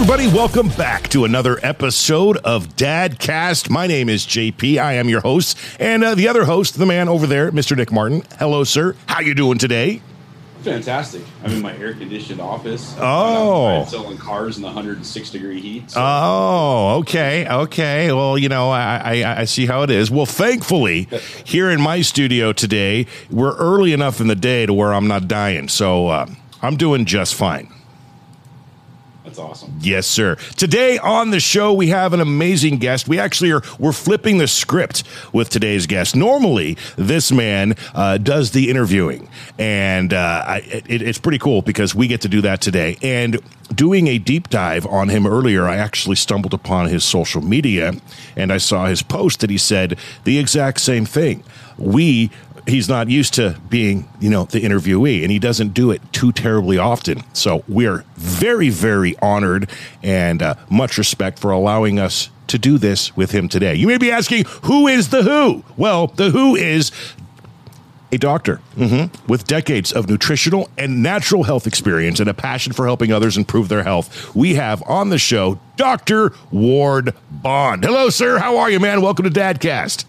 [0.00, 0.28] everybody.
[0.28, 3.68] Welcome back to another episode of Dadcast.
[3.68, 4.78] My name is JP.
[4.78, 7.76] I am your host, and uh, the other host, the man over there, Mr.
[7.76, 8.22] Nick Martin.
[8.38, 8.96] Hello, sir.
[9.04, 10.00] How you doing today?
[10.62, 11.20] Fantastic.
[11.44, 12.96] I'm in my air conditioned office.
[12.98, 13.82] Oh.
[13.82, 15.90] I'm selling cars in the 106 degree heat.
[15.90, 18.10] So Oh, okay, okay.
[18.10, 20.10] Well, you know, I, I I see how it is.
[20.10, 21.08] Well, thankfully,
[21.44, 25.28] here in my studio today, we're early enough in the day to where I'm not
[25.28, 26.26] dying, so uh,
[26.62, 27.70] I'm doing just fine.
[29.40, 29.76] Awesome.
[29.80, 30.36] Yes, sir.
[30.56, 33.08] Today on the show, we have an amazing guest.
[33.08, 36.14] We actually are we're flipping the script with today's guest.
[36.14, 41.94] Normally, this man uh, does the interviewing, and uh, I, it, it's pretty cool because
[41.94, 42.96] we get to do that today.
[43.02, 43.40] And
[43.74, 47.94] doing a deep dive on him earlier, I actually stumbled upon his social media,
[48.36, 51.42] and I saw his post that he said the exact same thing.
[51.78, 52.30] We
[52.70, 56.32] he's not used to being, you know, the interviewee, and he doesn't do it too
[56.32, 57.22] terribly often.
[57.32, 59.68] So we're very, very honored
[60.02, 63.74] and uh, much respect for allowing us to do this with him today.
[63.74, 65.64] You may be asking, who is the Who?
[65.76, 66.90] Well, the Who is
[68.12, 72.84] a doctor mhm, with decades of nutritional and natural health experience and a passion for
[72.86, 74.34] helping others improve their health.
[74.34, 76.32] We have on the show Dr.
[76.50, 77.84] Ward Bond.
[77.84, 78.38] Hello, sir.
[78.38, 79.00] How are you, man?
[79.00, 80.04] Welcome to Dadcast.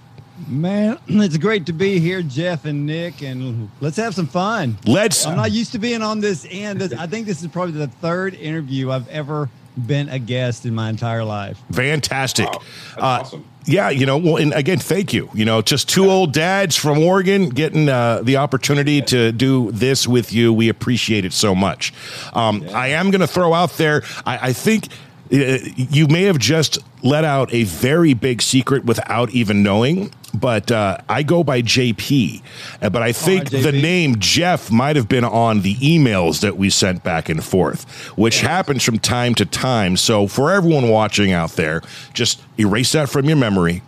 [0.47, 4.77] Man, it's great to be here, Jeff and Nick, and let's have some fun.
[4.85, 6.81] Let's I'm not used to being on this end.
[6.81, 10.75] This- I think this is probably the third interview I've ever been a guest in
[10.75, 11.57] my entire life.
[11.71, 12.45] Fantastic.
[12.47, 13.45] Wow, that's Uh, awesome.
[13.65, 15.29] Yeah, you know, well, and again, thank you.
[15.35, 20.07] You know, just two old dads from Oregon getting uh, the opportunity to do this
[20.07, 20.51] with you.
[20.51, 21.93] We appreciate it so much.
[22.33, 24.87] Um, I am going to throw out there, I, I think
[25.31, 30.11] uh, you may have just let out a very big secret without even knowing.
[30.33, 32.41] But uh, I go by JP,
[32.81, 36.69] Uh, but I think the name Jeff might have been on the emails that we
[36.69, 37.83] sent back and forth,
[38.17, 39.97] which happens from time to time.
[39.97, 41.81] So for everyone watching out there,
[42.13, 43.81] just erase that from your memory,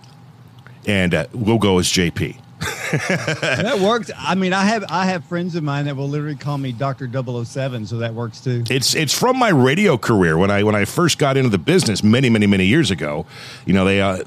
[0.85, 2.38] and uh, we'll go as JP.
[2.94, 4.12] that works.
[4.17, 7.09] I mean, I have I have friends of mine that will literally call me Doctor
[7.12, 8.63] 007, so that works too.
[8.69, 12.03] It's it's from my radio career when I when I first got into the business
[12.03, 13.25] many many many years ago.
[13.66, 14.23] You know they uh,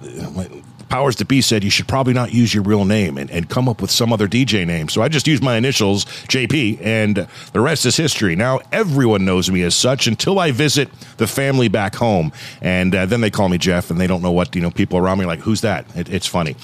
[0.89, 3.69] powers that be said you should probably not use your real name and, and come
[3.69, 4.89] up with some other DJ name.
[4.89, 8.37] So I just used my initials JP, and the rest is history.
[8.37, 13.07] Now everyone knows me as such until I visit the family back home, and uh,
[13.07, 14.71] then they call me Jeff, and they don't know what you know.
[14.71, 15.87] People around me like, who's that?
[15.97, 16.57] It, it's funny.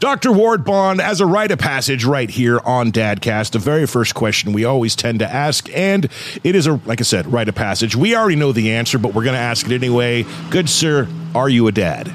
[0.00, 0.32] Dr.
[0.32, 4.52] Ward Bond, as a rite of passage right here on Dadcast, the very first question
[4.52, 6.08] we always tend to ask, and
[6.42, 7.94] it is a, like I said, rite of passage.
[7.94, 10.24] We already know the answer, but we're going to ask it anyway.
[10.50, 12.12] Good sir, are you a dad?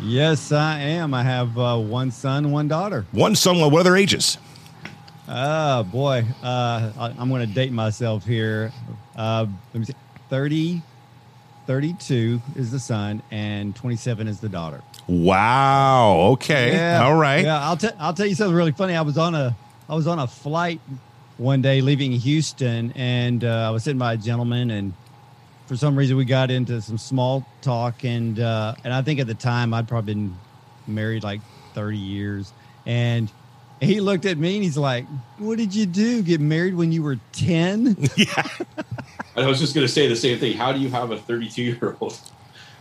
[0.00, 1.14] Yes, I am.
[1.14, 3.06] I have uh, one son, one daughter.
[3.12, 4.38] One son, what are their ages?
[5.28, 8.72] Oh boy, uh, I, I'm going to date myself here.
[9.16, 9.94] Uh, let me see,
[10.28, 10.82] 30,
[11.66, 14.82] 32 is the son, and 27 is the daughter.
[15.08, 16.28] Wow.
[16.32, 16.96] Okay.
[16.96, 17.44] All right.
[17.44, 18.94] Yeah, I'll tell I'll tell you something really funny.
[18.94, 19.56] I was on a
[19.88, 20.80] I was on a flight
[21.38, 24.92] one day leaving Houston, and uh, I was sitting by a gentleman, and
[25.66, 29.26] for some reason we got into some small talk, and uh, and I think at
[29.26, 30.36] the time I'd probably been
[30.86, 31.40] married like
[31.74, 32.52] 30 years,
[32.86, 33.30] and
[33.80, 35.06] he looked at me and he's like,
[35.38, 36.22] "What did you do?
[36.22, 37.96] Get married when you were 10?"
[39.36, 40.56] I was just going to say the same thing.
[40.56, 42.18] How do you have a 32 year old?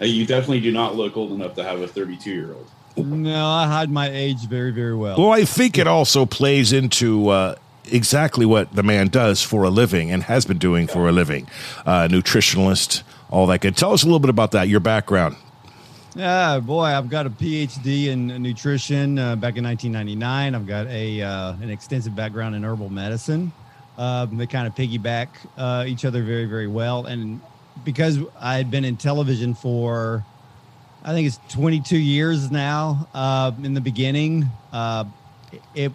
[0.02, 3.08] You definitely do not look old enough to have a 32 year old.
[3.08, 5.18] no, I hide my age very very well.
[5.18, 7.56] Well, I think it also plays into uh,
[7.92, 11.48] exactly what the man does for a living and has been doing for a living.
[11.86, 13.76] Uh, nutritionalist, all that good.
[13.76, 15.36] Tell us a little bit about that, your background.
[16.16, 20.56] Yeah, boy, I've got a PhD in nutrition uh, back in 1999.
[20.56, 23.52] I've got a uh, an extensive background in herbal medicine.
[23.98, 27.06] Um, they kind of piggyback uh, each other very, very well.
[27.06, 27.42] And
[27.84, 30.24] because I had been in television for,
[31.04, 33.08] I think it's 22 years now.
[33.14, 35.06] Uh, in the beginning, uh,
[35.74, 35.92] it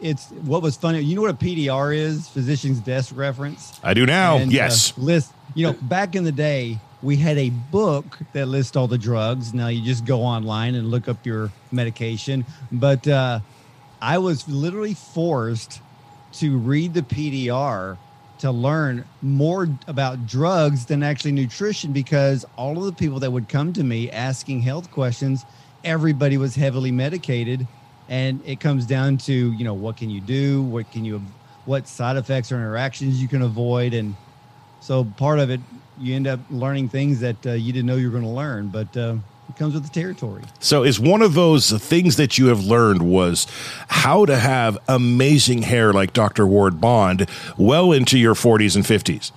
[0.00, 1.00] it's what was funny.
[1.00, 2.28] You know what a PDR is?
[2.28, 3.78] Physician's desk reference.
[3.82, 4.36] I do now.
[4.36, 4.96] And, uh, yes.
[4.98, 5.32] list.
[5.54, 9.54] You know, back in the day, we had a book that lists all the drugs.
[9.54, 12.44] Now you just go online and look up your medication.
[12.70, 13.40] But uh,
[14.00, 15.80] I was literally forced
[16.34, 17.96] to read the PDR
[18.40, 23.48] to learn more about drugs than actually nutrition because all of the people that would
[23.48, 25.44] come to me asking health questions,
[25.84, 27.66] everybody was heavily medicated.
[28.10, 30.62] And it comes down to, you know, what can you do?
[30.62, 31.22] What can you,
[31.64, 33.94] what side effects or interactions you can avoid?
[33.94, 34.16] And
[34.80, 35.60] so part of it,
[35.98, 38.68] you end up learning things that uh, you didn't know you were going to learn,
[38.68, 39.14] but uh,
[39.48, 40.42] it comes with the territory.
[40.58, 43.46] So, is one of those things that you have learned was
[43.88, 46.46] how to have amazing hair like Dr.
[46.46, 47.28] Ward Bond
[47.58, 49.30] well into your 40s and 50s?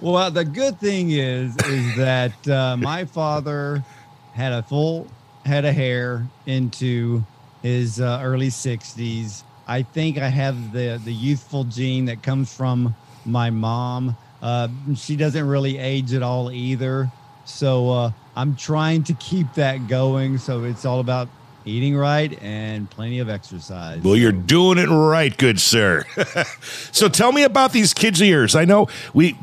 [0.00, 3.84] Well, the good thing is is that uh, my father
[4.32, 5.06] had a full
[5.44, 7.24] head of hair into
[7.62, 9.42] his uh, early 60s.
[9.66, 12.94] I think I have the the youthful gene that comes from
[13.26, 14.16] my mom.
[14.40, 17.10] Uh, she doesn't really age at all either.
[17.44, 20.38] So uh, I'm trying to keep that going.
[20.38, 21.28] So it's all about
[21.64, 24.02] eating right and plenty of exercise.
[24.02, 26.04] Well, you're doing it right, good sir.
[26.92, 28.54] so tell me about these kids yours.
[28.54, 29.36] I know we,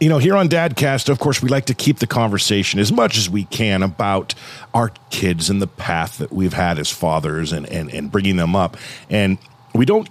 [0.00, 3.16] you know, here on Dadcast, of course, we like to keep the conversation as much
[3.16, 4.34] as we can about
[4.74, 8.54] our kids and the path that we've had as fathers and, and, and bringing them
[8.54, 8.76] up.
[9.08, 9.38] And
[9.74, 10.08] we don't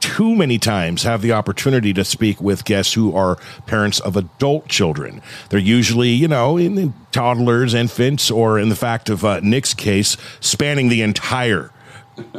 [0.00, 4.68] too many times have the opportunity to speak with guests who are parents of adult
[4.68, 5.20] children.
[5.50, 10.16] They're usually, you know, in, toddlers, infants, or in the fact of uh, Nick's case,
[10.40, 11.70] spanning the entire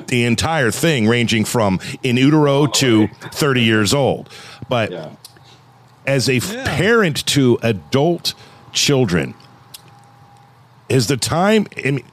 [0.08, 4.28] the entire thing, ranging from in utero to 30 years old.
[4.68, 5.10] But Yeah.
[6.08, 6.64] As a Yeah.
[6.78, 8.34] parent to adult
[8.72, 9.36] children,
[10.90, 11.68] is the time?
[11.86, 12.06] I mean,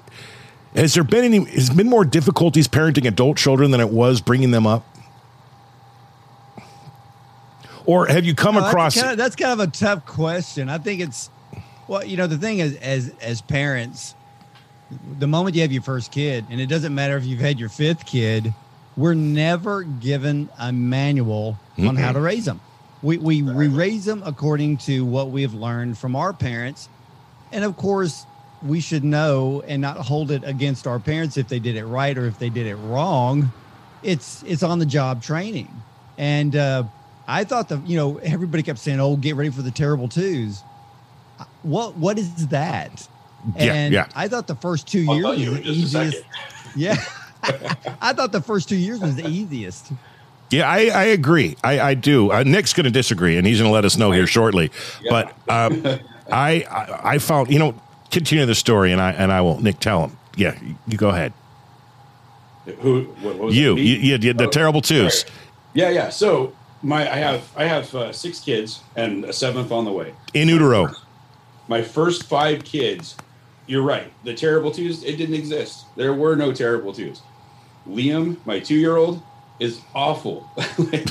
[0.74, 1.44] has there been any?
[1.44, 4.84] Has been more difficulties parenting adult children than it was bringing them up?
[7.86, 8.94] Or have you come Well, across?
[8.94, 10.68] That's kind, of, that's kind of a tough question.
[10.68, 11.30] I think it's
[11.86, 14.14] well, you know, the thing is, as as parents,
[15.18, 17.68] the moment you have your first kid, and it doesn't matter if you've had your
[17.68, 18.54] fifth kid,
[18.96, 22.60] we're never given a manual on how to raise them.
[23.04, 26.88] We we, we raise them according to what we have learned from our parents,
[27.52, 28.24] and of course,
[28.62, 32.16] we should know and not hold it against our parents if they did it right
[32.16, 33.52] or if they did it wrong.
[34.02, 35.68] It's it's on the job training,
[36.16, 36.84] and uh,
[37.28, 40.62] I thought the you know everybody kept saying, "Oh, get ready for the terrible twos.
[41.62, 43.06] What what is that?
[43.56, 44.08] Yeah, And yeah.
[44.14, 46.24] I thought the first two years tell was the easiest.
[46.74, 46.96] Yeah,
[48.00, 49.92] I thought the first two years was the easiest.
[50.54, 51.56] Yeah, I, I agree.
[51.64, 52.30] I, I do.
[52.32, 54.70] Uh, Nick's going to disagree, and he's going to let us know here shortly.
[55.02, 55.10] Yeah.
[55.46, 56.00] But um,
[56.32, 57.74] I, I I found you know
[58.10, 60.16] continue the story, and I and I will Nick tell him.
[60.36, 61.32] Yeah, you, you go ahead.
[62.80, 63.02] Who?
[63.20, 63.80] What, what was You, it?
[63.80, 65.20] You, you, the Oh, terrible twos.
[65.20, 65.32] sorry.
[65.74, 66.08] Yeah, yeah.
[66.08, 66.52] So
[66.82, 70.14] my, I have, I have uh, six kids and a seventh on the way.
[70.32, 70.88] in utero.
[71.68, 73.16] My first five kids.
[73.66, 74.12] You're right.
[74.24, 75.02] The terrible twos.
[75.04, 75.86] It didn't exist.
[75.96, 77.22] There were no terrible twos.
[77.88, 79.22] Liam, my two-year-old,
[79.64, 80.48] is awful.
[80.76, 81.08] Like,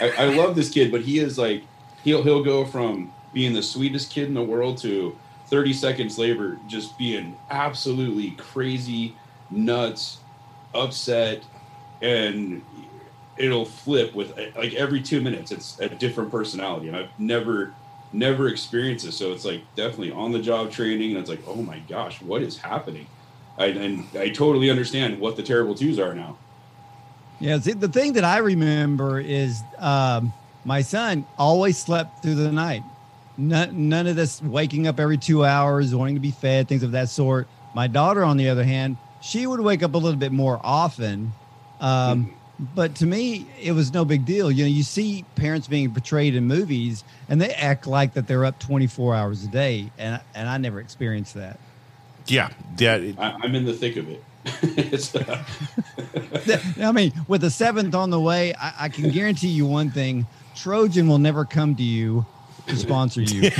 [0.00, 1.62] I, I love this kid, but he is like
[2.02, 5.14] he'll he'll go from being the sweetest kid in the world to
[5.48, 9.14] 30 seconds later just being absolutely crazy,
[9.50, 10.20] nuts,
[10.74, 11.42] upset,
[12.00, 12.62] and
[13.36, 15.52] it'll flip with eh, like every two minutes.
[15.52, 17.74] It's a different personality, and I've never
[18.12, 19.16] never experienced this.
[19.16, 22.42] So it's like definitely on the job training, and it's like, oh my gosh, what
[22.42, 23.06] is happening?
[23.58, 26.36] I, and I totally understand what the terrible twos are now.
[27.38, 30.32] Yeah, see, the thing that I remember is um,
[30.64, 32.82] my son always slept through the night.
[33.36, 36.92] None, none of this waking up every two hours, wanting to be fed, things of
[36.92, 37.46] that sort.
[37.74, 41.32] My daughter, on the other hand, she would wake up a little bit more often.
[41.78, 42.32] Um,
[42.74, 44.50] but to me, it was no big deal.
[44.50, 48.46] You know, you see parents being portrayed in movies, and they act like that they're
[48.46, 51.60] up 24 hours a day, and and I never experienced that.
[52.26, 53.12] Yeah, yeah.
[53.18, 54.22] I, I'm in the thick of it.
[55.28, 59.90] uh, I mean, with the seventh on the way, I, I can guarantee you one
[59.90, 62.24] thing: Trojan will never come to you
[62.68, 63.50] to sponsor you.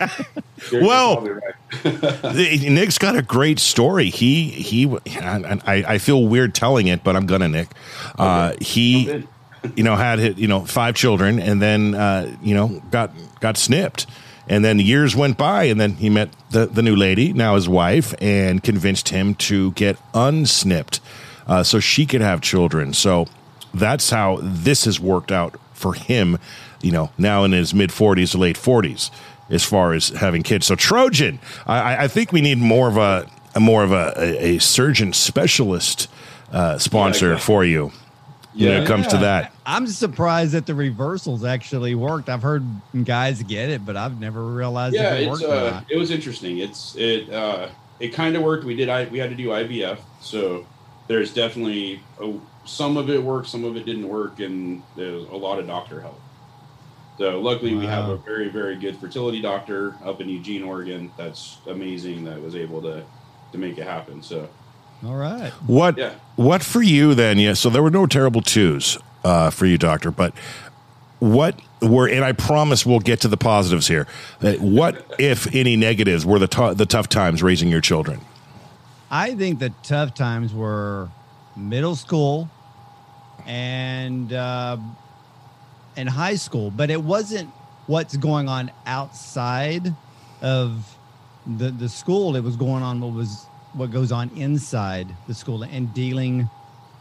[0.72, 1.42] you're Well- right.
[2.34, 4.10] Nick's got a great story.
[4.10, 4.84] He he.
[5.18, 7.68] And I I feel weird telling it, but I'm gonna Nick.
[8.18, 9.24] Uh, he
[9.74, 14.06] you know had you know five children, and then uh, you know got got snipped.
[14.48, 17.68] And then years went by, and then he met the, the new lady, now his
[17.68, 21.00] wife, and convinced him to get unsnipped
[21.48, 22.92] uh, so she could have children.
[22.92, 23.26] So
[23.74, 26.38] that's how this has worked out for him,
[26.80, 29.10] you know, now in his mid 40s late 40s,
[29.50, 30.66] as far as having kids.
[30.66, 34.56] So Trojan, I, I- think we need more of a, a more of a, a,
[34.56, 36.08] a surgeon specialist
[36.52, 37.38] uh, sponsor Yeah, yeah.
[37.38, 37.92] for you
[38.56, 39.52] when it comes to that.
[39.64, 42.28] I'm surprised that the reversals actually worked.
[42.28, 42.64] I've heard
[43.04, 46.58] guys get it, but I've never realized yeah, it worked uh, it was interesting.
[46.58, 47.68] It's it uh,
[48.00, 48.64] it kind of worked.
[48.64, 50.66] We did I we had to do IVF, so
[51.08, 52.34] there's definitely a,
[52.64, 56.00] some of it worked, some of it didn't work, and there's a lot of doctor
[56.00, 56.20] help.
[57.18, 61.10] So luckily, we have a very very good fertility doctor up in Eugene, Oregon.
[61.16, 62.24] That's amazing.
[62.24, 63.04] That was able to
[63.52, 64.22] to make it happen.
[64.22, 64.48] So
[65.04, 65.50] All right.
[65.66, 66.12] What Yeah.
[66.36, 67.38] what for you then?
[67.38, 70.10] Yeah, so there were no terrible twos uh, for you, doctor.
[70.10, 70.32] But
[71.18, 74.06] what were and I promise we'll get to the positives here.
[74.40, 78.20] What if any negatives were the tou- the tough times raising your children?
[79.10, 81.08] I think the tough times were
[81.56, 82.50] middle school
[83.46, 84.76] and uh,
[85.96, 87.50] and high school, but it wasn't
[87.86, 89.94] what's going on outside
[90.42, 90.96] of
[91.46, 92.34] the the school.
[92.36, 96.48] It was going on what was what goes on inside the school and dealing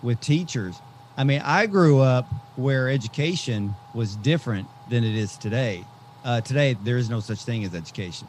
[0.03, 0.75] with teachers.
[1.17, 2.25] I mean, I grew up
[2.58, 5.86] where education was different than it is today.
[6.24, 8.27] Uh, today, there is no such thing as education.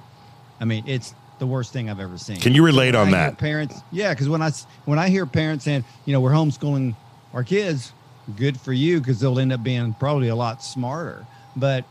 [0.61, 2.39] I mean, it's the worst thing I've ever seen.
[2.41, 3.39] Can you relate When on I that?
[3.39, 4.51] Parents, yeah, because when I
[4.85, 6.95] when I hear parents saying, you know, we're homeschooling
[7.35, 7.93] our kids,
[8.37, 11.27] good for you because they'll end up being probably a lot smarter.
[11.57, 11.85] But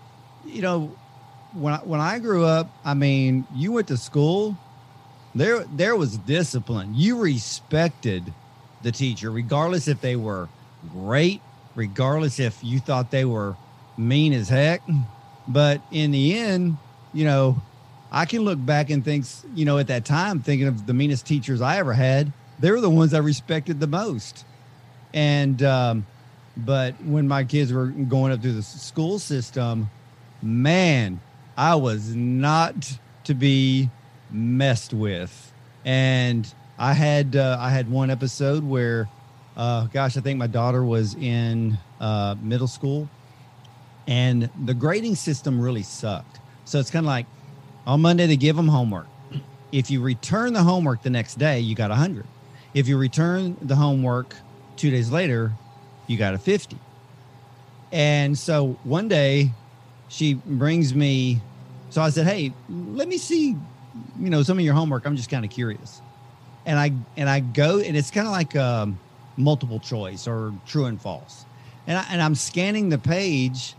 [0.46, 0.96] you know,
[1.54, 4.58] when I, when I grew up, I mean, you went to school,
[5.36, 6.94] there there was discipline.
[6.96, 8.34] You respected
[8.82, 10.48] the teacher, regardless if they were
[10.92, 11.42] great,
[11.76, 13.56] regardless if you thought they were
[13.98, 14.82] mean as heck.
[15.48, 16.78] But in the end,
[17.14, 17.62] you know,
[18.12, 21.26] I can look back and think, you know, at that time, thinking of the meanest
[21.26, 24.46] teachers I ever had, they were the ones I respected the most.
[25.14, 26.06] And, um,
[26.58, 29.90] but when my kids were going up through the school system,
[30.42, 31.20] man,
[31.58, 33.90] I was not to be
[34.32, 35.54] messed with.
[35.84, 39.10] And I had, uh, I had one episode where,
[39.56, 43.10] uh, gosh, I think my daughter was in uh, middle school
[44.08, 46.40] and the grading system really sucked.
[46.66, 47.26] So it's kind of like
[47.86, 49.08] on Monday they give them homework.
[49.72, 52.26] If you return the homework the next day, you got a hundred.
[52.74, 54.36] If you return the homework
[54.76, 55.54] two days later,
[56.08, 56.78] you got a fifty.
[57.92, 59.52] And so one day,
[60.08, 61.42] she brings me.
[61.90, 63.56] So I said, "Hey, let me see,
[64.20, 65.06] you know, some of your homework.
[65.06, 66.02] I'm just kind of curious."
[66.66, 69.00] And I and I go, and it's kind of like um,
[69.38, 71.46] multiple choice or true and false.
[71.88, 73.76] And I, and I'm scanning the page,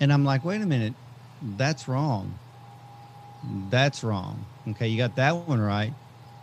[0.00, 0.94] and I'm like, wait a minute,
[1.42, 2.38] that's wrong.
[3.68, 4.44] That's wrong.
[4.68, 5.92] Okay, you got that one right.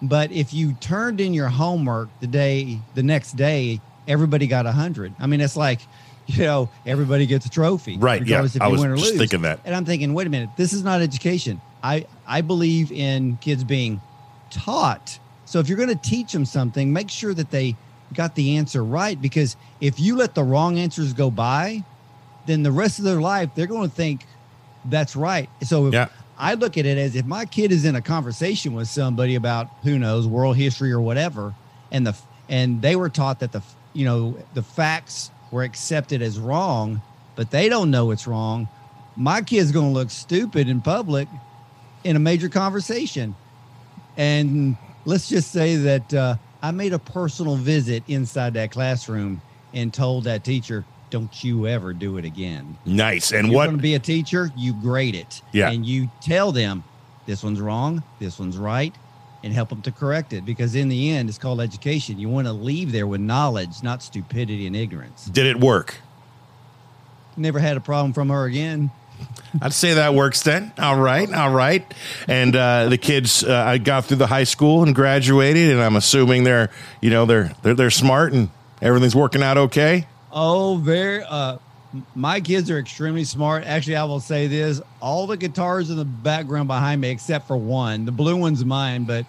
[0.02, 4.72] But if you turned in your homework the day, the next day, everybody got a
[4.72, 5.14] hundred.
[5.20, 5.82] I mean, it's like,
[6.28, 8.26] you know, everybody gets a trophy, Right.
[8.26, 8.46] Yeah.
[8.60, 9.20] I was win or just lose.
[9.20, 9.60] thinking that.
[9.66, 11.62] And I'm thinking, wait a minute, this is not education.
[11.84, 14.02] I I believe in kids being
[14.50, 15.20] taught.
[15.46, 17.76] So if you're going to teach them something, make sure that they
[18.14, 21.84] got the answer right because if you let the wrong answers go by,
[22.46, 24.26] then the rest of their life they're going to think
[24.86, 25.50] that's right.
[25.64, 26.08] So if Yeah.
[26.40, 29.68] I look at it as if my kid is in a conversation with somebody about
[29.84, 31.54] who knows world history or whatever,
[31.92, 32.16] and the
[32.48, 33.62] and they were taught that the
[33.94, 37.02] you know the facts were accepted as wrong,
[37.36, 38.68] but they don't know it's wrong.
[39.16, 41.28] My kid's going to look stupid in public
[42.04, 43.36] in a major conversation,
[44.16, 49.42] and let's just say that uh, I made a personal visit inside that classroom
[49.74, 53.32] and told that teacher, "Don't you ever do it again." Nice.
[53.32, 53.66] And you're what?
[53.66, 55.42] going to be a teacher, you grade it.
[55.52, 55.70] Yeah.
[55.70, 56.84] And you tell them
[57.26, 58.96] this one's wrong, this one's right,
[59.44, 60.46] and help them to correct it.
[60.46, 62.20] Because in the end, it's called education.
[62.20, 65.26] You want to leave there with knowledge, not stupidity and ignorance.
[65.26, 65.98] Did it work?
[67.36, 68.90] Never had a problem from her again.
[69.62, 70.72] I'd say that works then.
[70.78, 71.86] All right, all right.
[72.28, 75.96] And uh, the kids, uh, I got through the high school and graduated, and I'm
[75.96, 76.70] assuming they're,
[77.02, 78.50] you know, they're they're they're smart and
[78.82, 80.08] everything's working out okay.
[80.32, 81.24] Oh, very.
[81.24, 81.58] Uh,
[82.14, 83.64] my kids are extremely smart.
[83.64, 87.58] Actually, I will say this: all the guitars in the background behind me, except for
[87.58, 89.26] one, the blue one's mine, but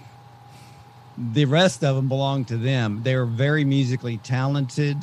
[1.17, 3.03] the rest of them belong to them.
[3.03, 4.99] They are very musically talented.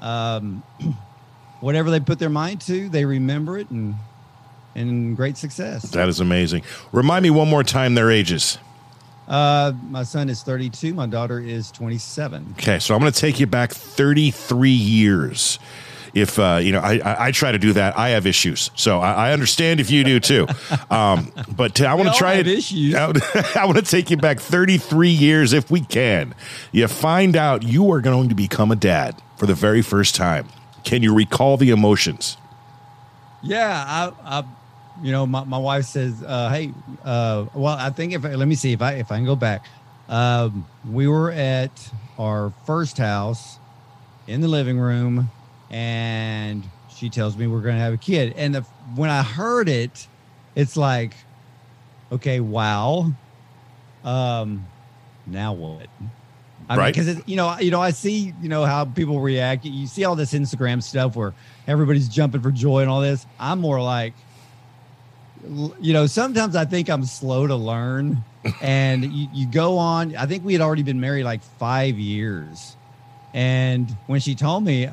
[0.00, 0.62] Um,
[1.60, 3.94] whatever they put their mind to, they remember it, and
[4.74, 5.90] and great success.
[5.90, 6.62] That is amazing.
[6.92, 8.58] Remind me one more time their ages.
[9.28, 10.94] Uh, my son is 32.
[10.94, 12.54] My daughter is 27.
[12.58, 15.58] Okay, so I'm going to take you back 33 years.
[16.14, 17.96] If uh, you know, I, I I try to do that.
[17.96, 20.46] I have issues, so I, I understand if you do too.
[20.90, 22.46] Um, but I want to try it.
[22.46, 22.94] issues.
[22.94, 23.12] I,
[23.54, 26.34] I want to take you back 33 years if we can.
[26.70, 30.48] You find out you are going to become a dad for the very first time.
[30.84, 32.36] Can you recall the emotions?
[33.42, 34.44] Yeah, I, I
[35.02, 36.72] you know, my, my wife says, uh, "Hey,
[37.04, 39.66] uh, well, I think if let me see if I if I can go back,
[40.08, 43.58] um, we were at our first house
[44.26, 45.30] in the living room,
[45.70, 46.62] and
[46.94, 48.60] she tells me we're going to have a kid, and the,
[48.94, 50.06] when I heard it,
[50.54, 51.14] it's like,
[52.12, 53.12] okay, wow,
[54.04, 54.66] um,
[55.26, 55.88] now what?"
[56.68, 56.94] I Right.
[56.94, 59.64] Because you know, you know, I see, you know, how people react.
[59.64, 61.34] You see all this Instagram stuff where
[61.66, 63.26] everybody's jumping for joy and all this.
[63.38, 64.14] I'm more like,
[65.80, 68.24] you know, sometimes I think I'm slow to learn.
[68.60, 70.16] and you, you go on.
[70.16, 72.76] I think we had already been married like five years.
[73.34, 74.88] And when she told me,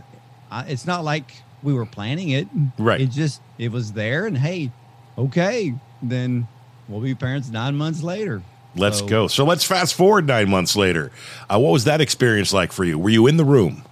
[0.51, 1.32] I, it's not like
[1.63, 2.48] we were planning it.
[2.77, 3.01] Right.
[3.01, 4.25] It just, it was there.
[4.27, 4.72] And hey,
[5.18, 6.48] okay, then
[6.88, 8.44] we'll be parents nine months later.
[8.75, 9.27] Let's So- go.
[9.27, 11.12] So let's fast forward nine months later.
[11.50, 13.00] Uh, what was that experience like for you?
[13.00, 13.84] Were you in the room?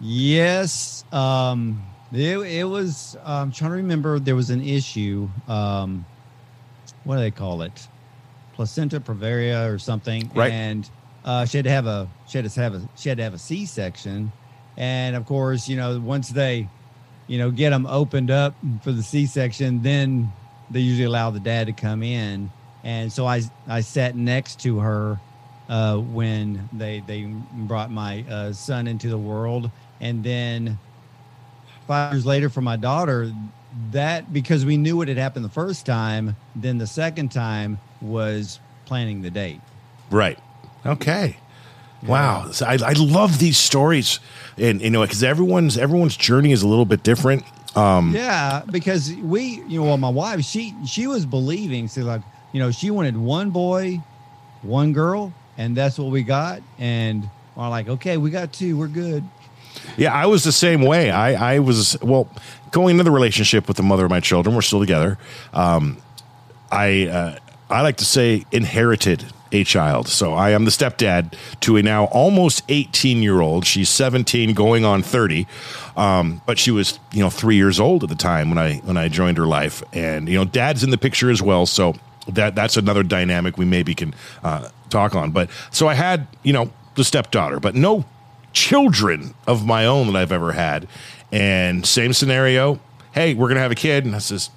[0.00, 1.04] Yes.
[1.12, 3.16] Um, It, it was.
[3.24, 4.18] I'm trying to remember.
[4.18, 5.28] There was an issue.
[5.46, 6.06] Um,
[7.04, 7.88] what do they call it?
[8.54, 10.30] Placenta previa or something.
[10.34, 10.50] Right.
[10.50, 10.88] And
[11.24, 13.34] uh, she had to have a she had to have a she had to have
[13.34, 14.32] a C section,
[14.76, 16.68] and of course, you know, once they,
[17.26, 20.32] you know, get them opened up for the C section, then
[20.70, 22.50] they usually allow the dad to come in.
[22.84, 25.20] And so I I sat next to her
[25.68, 30.78] uh, when they they brought my uh, son into the world, and then
[31.88, 33.32] five years later for my daughter
[33.90, 38.60] that because we knew what had happened the first time then the second time was
[38.86, 39.60] planning the date
[40.10, 40.38] Right.
[40.86, 41.36] Okay.
[42.06, 42.50] Wow.
[42.52, 44.20] So I, I love these stories,
[44.56, 47.44] and you know, because everyone's everyone's journey is a little bit different.
[47.76, 52.22] Um, yeah because we you know well my wife she she was believing so like
[52.50, 54.02] you know she wanted one boy
[54.62, 58.88] one girl and that's what we got and we're like okay we got two we're
[58.88, 59.22] good
[59.96, 61.10] Yeah, I was the same way.
[61.10, 62.28] I, I was well
[62.70, 64.54] going into the relationship with the mother of my children.
[64.54, 65.18] We're still together.
[65.52, 65.98] Um,
[66.70, 67.38] I uh,
[67.70, 70.08] I like to say inherited a child.
[70.08, 73.66] So I am the stepdad to a now almost 18 year old.
[73.66, 75.46] She's 17, going on 30.
[75.96, 78.96] Um, but she was you know three years old at the time when I when
[78.96, 81.66] I joined her life, and you know dad's in the picture as well.
[81.66, 81.94] So
[82.28, 85.30] that that's another dynamic we maybe can uh, talk on.
[85.30, 88.04] But so I had you know the stepdaughter, but no
[88.52, 90.88] children of my own that I've ever had.
[91.32, 92.80] And same scenario.
[93.12, 94.50] Hey, we're gonna have a kid, and I says,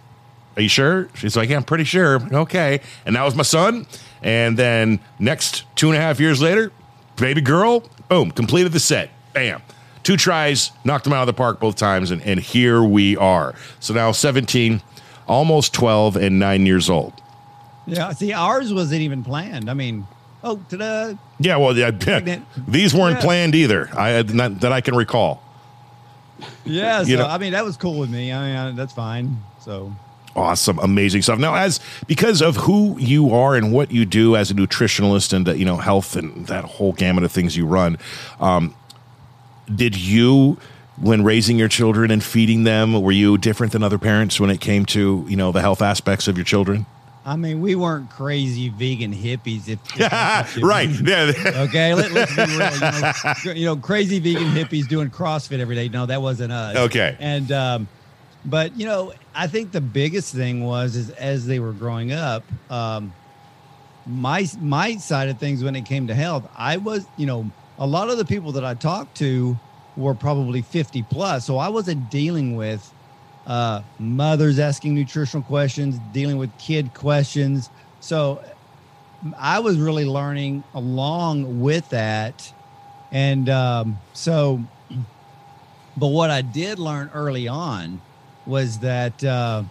[0.55, 3.85] "Are you sure?" She's like, "Yeah, I'm pretty sure." Okay, and that was my son.
[4.23, 6.71] And then next two and a half years later,
[7.17, 9.09] baby girl, boom, completed the set.
[9.33, 9.61] Bam.
[10.03, 13.53] Two tries, knocked them out of the park both times, and, and here we are.
[13.79, 14.81] So now 17,
[15.27, 17.13] almost 12, and nine years old.
[17.87, 20.05] yeah see ours wasn't even planned i mean
[20.43, 22.45] oh ta-da Yeah, well, yeah, Pregnant.
[22.67, 23.21] these weren't Yeah.
[23.25, 23.89] planned either.
[23.97, 25.41] I not, that I can recall.
[26.65, 28.93] yeah so You know- i mean that was cool with me i mean I, that's
[28.93, 29.93] fine so
[30.35, 34.49] awesome amazing stuff now as because of who you are and what you do as
[34.49, 37.97] a nutritionalist and uh, you know health and that whole gamut of things you run
[38.39, 38.73] um,
[39.73, 40.57] did you
[40.97, 44.59] when raising your children and feeding them were you different than other parents when it
[44.61, 46.85] came to you know the health aspects of your children
[47.23, 49.67] I mean, we weren't crazy vegan hippies.
[49.67, 51.31] If, if that's what you right yeah
[51.67, 52.73] Okay, let, let's be real.
[52.73, 55.87] You know, you know, crazy vegan hippies doing CrossFit every day.
[55.87, 56.75] No, that wasn't us.
[56.75, 57.15] Okay.
[57.19, 57.87] And um,
[58.45, 62.43] but you know, I think the biggest thing was is as they were growing up,
[62.71, 63.13] um,
[64.07, 67.85] my my side of things when it came to health, I was you know a
[67.85, 69.59] lot of the people that I talked to
[69.95, 72.91] were probably fifty plus, so I wasn't dealing with
[73.45, 77.69] uh, mothers asking nutritional questions, dealing with kid questions.
[77.99, 78.43] So
[79.37, 82.53] I was really learning along with that.
[83.11, 84.61] And um, so,
[85.97, 88.01] but what I did learn early on
[88.45, 89.63] was that, uh,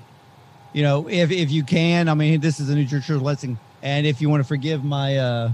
[0.73, 3.59] you know, if, if you can, I mean, this is a nutritional lesson.
[3.83, 5.51] And if you want to forgive my, uh,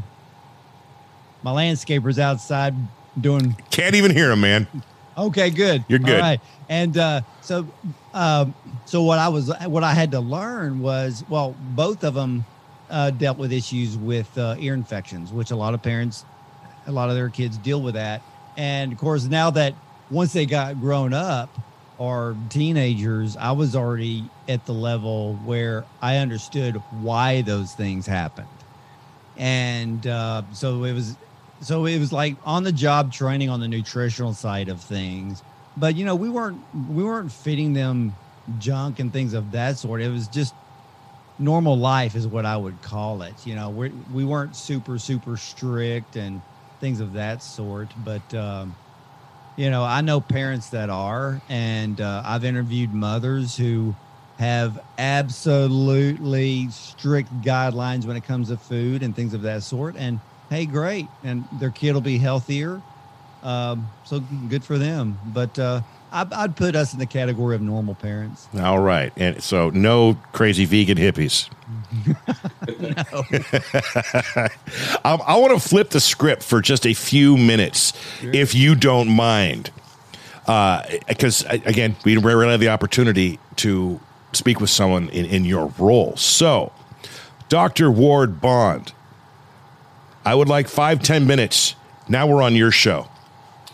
[1.42, 2.74] my landscapers outside
[3.18, 4.66] doing can't even hear him man
[5.18, 5.84] Okay, good.
[5.88, 6.16] You're good.
[6.16, 6.40] All right.
[6.68, 7.66] And uh, so,
[8.16, 8.54] um,
[8.86, 12.46] so what I was, what I had to learn was, well, both of them
[12.88, 16.24] uh, dealt with issues with uh, ear infections, which a lot of parents,
[16.86, 18.22] a lot of their kids deal with that.
[18.56, 19.74] And of course, now that
[20.10, 21.50] once they got grown up
[21.98, 28.48] or teenagers, I was already at the level where I understood why those things happened.
[29.36, 31.16] And uh, so it was
[31.60, 35.42] so it was like on the job training on the nutritional side of things
[35.76, 38.18] but you know we weren't we weren't feeding them
[38.58, 40.02] junk and things of that sort.
[40.02, 40.54] It was just
[41.38, 43.70] normal life is what i would call it you know.
[43.70, 46.42] We we weren't super super strict and
[46.80, 47.94] things of that sort.
[47.96, 48.78] But um
[49.56, 53.96] you know i know parents that are and uh, i've interviewed mothers who
[54.38, 59.96] have absolutely strict guidelines when it comes to food and things of that sort.
[59.96, 62.84] And hey, great, and their kid will be healthier.
[63.42, 65.18] Um, so good for them.
[65.26, 68.48] But uh, I, I'd put us in the category of normal parents.
[68.58, 71.48] all right and so no crazy vegan hippies
[75.04, 79.08] Um, I want to flip the script for just a few minutes, if you don't
[79.08, 79.70] mind.
[80.46, 84.00] Because, again, we rarely have the opportunity to
[84.32, 86.16] speak with someone in, in your role.
[86.16, 86.72] So,
[87.48, 87.90] Dr.
[87.90, 88.92] Ward Bond,
[90.24, 91.74] I would like five, ten minutes.
[92.08, 93.08] Now we're on your show.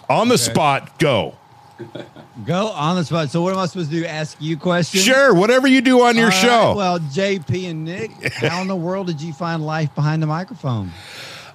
[0.08, 1.36] On the spot, go.
[2.46, 3.30] Go on the spot.
[3.30, 4.06] So what am I supposed to do?
[4.06, 5.04] Ask you questions?
[5.04, 6.74] Sure, whatever you do on your All right, show.
[6.76, 10.90] Well, JP and Nick, how in the world did you find life behind the microphone?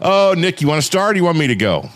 [0.02, 1.90] oh, Nick, you want to start or you want me to go?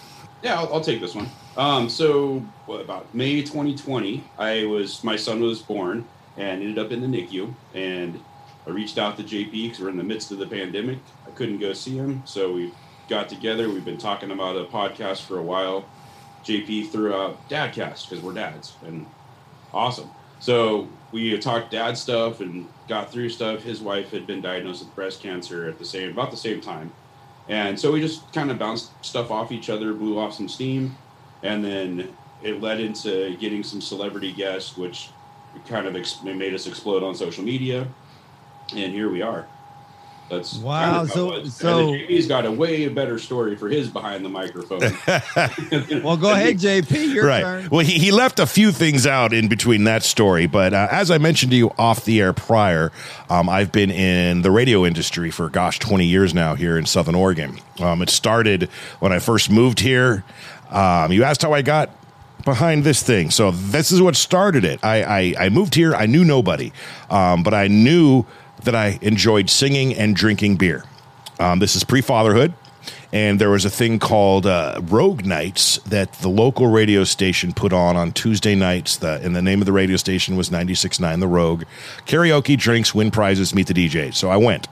[0.43, 1.27] Yeah, I'll, I'll take this one.
[1.57, 6.05] Um, so what, about May 2020, I was my son was born
[6.37, 8.19] and ended up in the NICU, and
[8.65, 10.99] I reached out to JP because we're in the midst of the pandemic.
[11.27, 12.71] I couldn't go see him, so we
[13.09, 13.69] got together.
[13.69, 15.85] We've been talking about a podcast for a while.
[16.43, 19.05] JP threw out Dadcast because we're dads, and
[19.73, 20.09] awesome.
[20.39, 23.63] So we talked dad stuff and got through stuff.
[23.63, 26.91] His wife had been diagnosed with breast cancer at the same about the same time,
[27.47, 30.95] and so we just kind of bounced stuff off each other, blew off some steam,
[31.43, 35.09] and then it led into getting some celebrity guests, which
[35.67, 37.87] kind of ex- made us explode on social media,
[38.75, 39.47] and here we are.
[40.31, 41.53] That's Wow, Kind of so- how it was.
[41.53, 44.79] so- and then JP's got a way better story for his behind the microphone.
[46.03, 47.13] Well, go ahead, JP.
[47.13, 47.41] Your right.
[47.41, 47.67] turn.
[47.69, 51.11] Well, he, he left a few things out in between that story, but uh, as
[51.11, 52.91] I mentioned to you off the air prior,
[53.29, 57.15] um, I've been in the radio industry for gosh, twenty years now here in Southern
[57.15, 57.59] Oregon.
[57.79, 60.23] Um, it started when I first moved here.
[60.69, 61.89] Um, you asked how I got
[62.45, 64.79] behind this thing, so this is what started it.
[64.83, 65.93] I I, I moved here.
[65.93, 66.71] I knew nobody,
[67.09, 68.25] um, but I knew
[68.63, 70.83] that I enjoyed singing and drinking beer.
[71.39, 72.53] Um, this is pre fatherhood.
[73.13, 77.73] And there was a thing called uh, Rogue Nights that the local radio station put
[77.73, 78.97] on on Tuesday nights.
[78.97, 81.63] The, and the name of the radio station was 96.9 The Rogue.
[82.05, 84.13] Karaoke, drinks, win prizes, meet the DJ.
[84.13, 84.67] So I went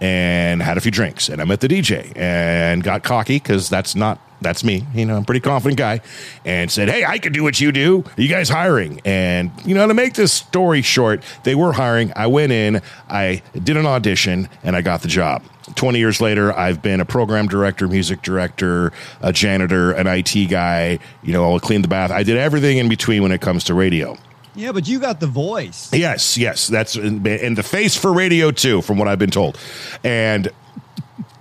[0.00, 1.28] and had a few drinks.
[1.28, 4.86] And I met the DJ and got cocky because that's not that's me.
[4.94, 6.00] You know, I'm pretty confident guy.
[6.44, 8.04] And said, Hey, I could do what you do.
[8.16, 9.00] Are you guys hiring?
[9.04, 12.12] And, you know, to make this story short, they were hiring.
[12.16, 15.42] I went in, I did an audition, and I got the job.
[15.74, 20.98] 20 years later, I've been a program director, music director, a janitor, an IT guy.
[21.22, 22.10] You know, I'll clean the bath.
[22.10, 24.16] I did everything in between when it comes to radio.
[24.54, 25.92] Yeah, but you got the voice.
[25.92, 27.24] Yes, yes, that's and
[27.56, 29.58] the face for radio too, from what I've been told.
[30.02, 30.50] And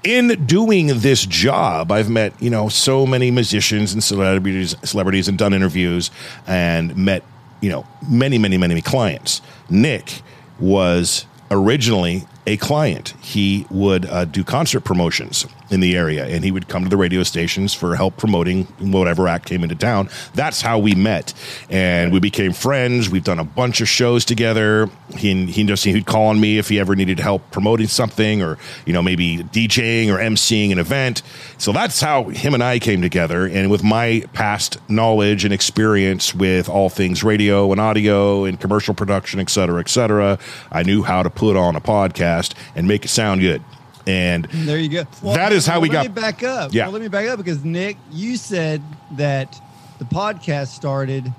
[0.03, 5.37] in doing this job, I've met you know so many musicians and celebrities, celebrities, and
[5.37, 6.11] done interviews,
[6.47, 7.23] and met
[7.61, 9.41] you know many, many, many clients.
[9.69, 10.21] Nick
[10.59, 13.13] was originally a client.
[13.21, 16.97] He would uh, do concert promotions in the area, and he would come to the
[16.97, 20.09] radio stations for help promoting whatever act came into town.
[20.33, 21.35] That's how we met,
[21.69, 23.07] and we became friends.
[23.07, 24.89] We've done a bunch of shows together.
[25.15, 28.57] He he just he'd call on me if he ever needed help promoting something, or
[28.87, 31.21] you know maybe DJing or emceeing an event.
[31.59, 33.45] So that's how him and I came together.
[33.45, 38.95] And with my past knowledge and experience with all things radio and audio and commercial
[38.95, 40.39] production, et cetera, et cetera,
[40.71, 42.38] I knew how to put on a podcast
[42.75, 43.61] and make it sound good.
[44.07, 45.03] And There you go.
[45.33, 46.73] That is how we let got- Me back up.
[46.73, 46.85] Yeah.
[46.85, 49.61] Well, let me back up because Nick, you said that
[49.99, 51.31] the podcast started.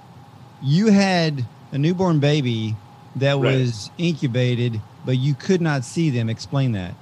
[0.63, 2.77] You had a newborn baby
[3.17, 3.57] that Right.
[3.61, 6.29] was incubated, but you could not see them.
[6.29, 6.95] Explain that.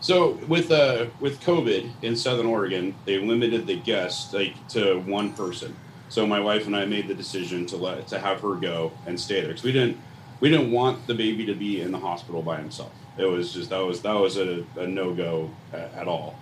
[0.00, 5.32] So with uh with COVID in Southern Oregon, they limited the guests like to one
[5.32, 5.74] person.
[6.10, 9.18] So my wife and I made the decision to let to have her go and
[9.18, 9.96] stay there because we didn't
[10.40, 12.92] we didn't want the baby to be in the hospital by himself.
[13.16, 16.36] It was just that was that was a, a no go at, uh, at all.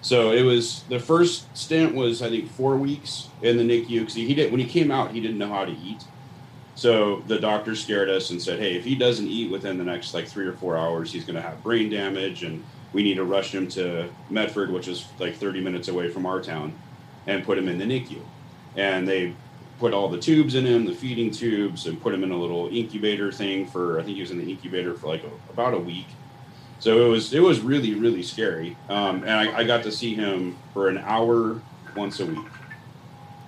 [0.00, 4.14] So it was the first stint was I think four weeks in the NICU because
[4.14, 6.04] he, he did when he came out he didn't know how to eat.
[6.74, 10.14] So the doctor scared us and said, "Hey, if he doesn't eat within the next
[10.14, 13.24] like three or four hours, he's going to have brain damage, and we need to
[13.24, 16.72] rush him to Medford, which is like 30 minutes away from our town,
[17.26, 18.20] and put him in the NICU."
[18.76, 19.34] And they
[19.82, 22.68] put all the tubes in him, the feeding tubes, and put him in a little
[22.68, 23.98] incubator thing for.
[23.98, 26.06] I think he was in the incubator for like a, about a week.
[26.78, 30.14] So it was it was really really scary, um, and I, I got to see
[30.14, 31.60] him for an hour
[31.96, 32.46] once a week,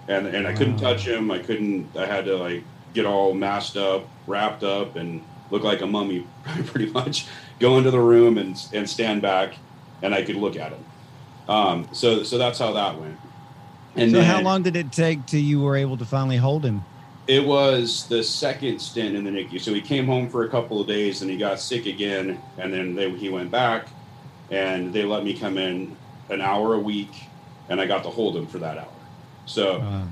[0.08, 1.30] and and I couldn't touch him.
[1.30, 1.96] I couldn't.
[1.96, 6.26] I had to like get all masked up, wrapped up, and look like a mummy,
[6.66, 7.28] pretty much.
[7.60, 9.54] Go into the room and and stand back,
[10.02, 10.84] and I could look at him.
[11.48, 13.18] Um, so so that's how that went.
[13.96, 16.64] And so, then how long did it take till you were able to finally hold
[16.64, 16.82] him?
[17.26, 19.60] It was the second stint in the NICU.
[19.60, 22.72] So he came home for a couple of days, and he got sick again, and
[22.72, 23.88] then they, he went back,
[24.50, 25.96] and they let me come in
[26.28, 27.12] an hour a week,
[27.68, 29.08] and I got to hold him for that hour.
[29.46, 30.06] So Uh,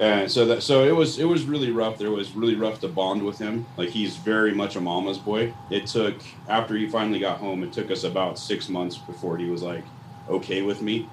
[0.00, 1.98] and so that so it was it was really rough.
[1.98, 3.66] There was really rough to bond with him.
[3.76, 5.54] Like he's very much a mama's boy.
[5.70, 7.64] It took after he finally got home.
[7.64, 9.84] It took us about six months before he was like
[10.28, 11.10] okay with me.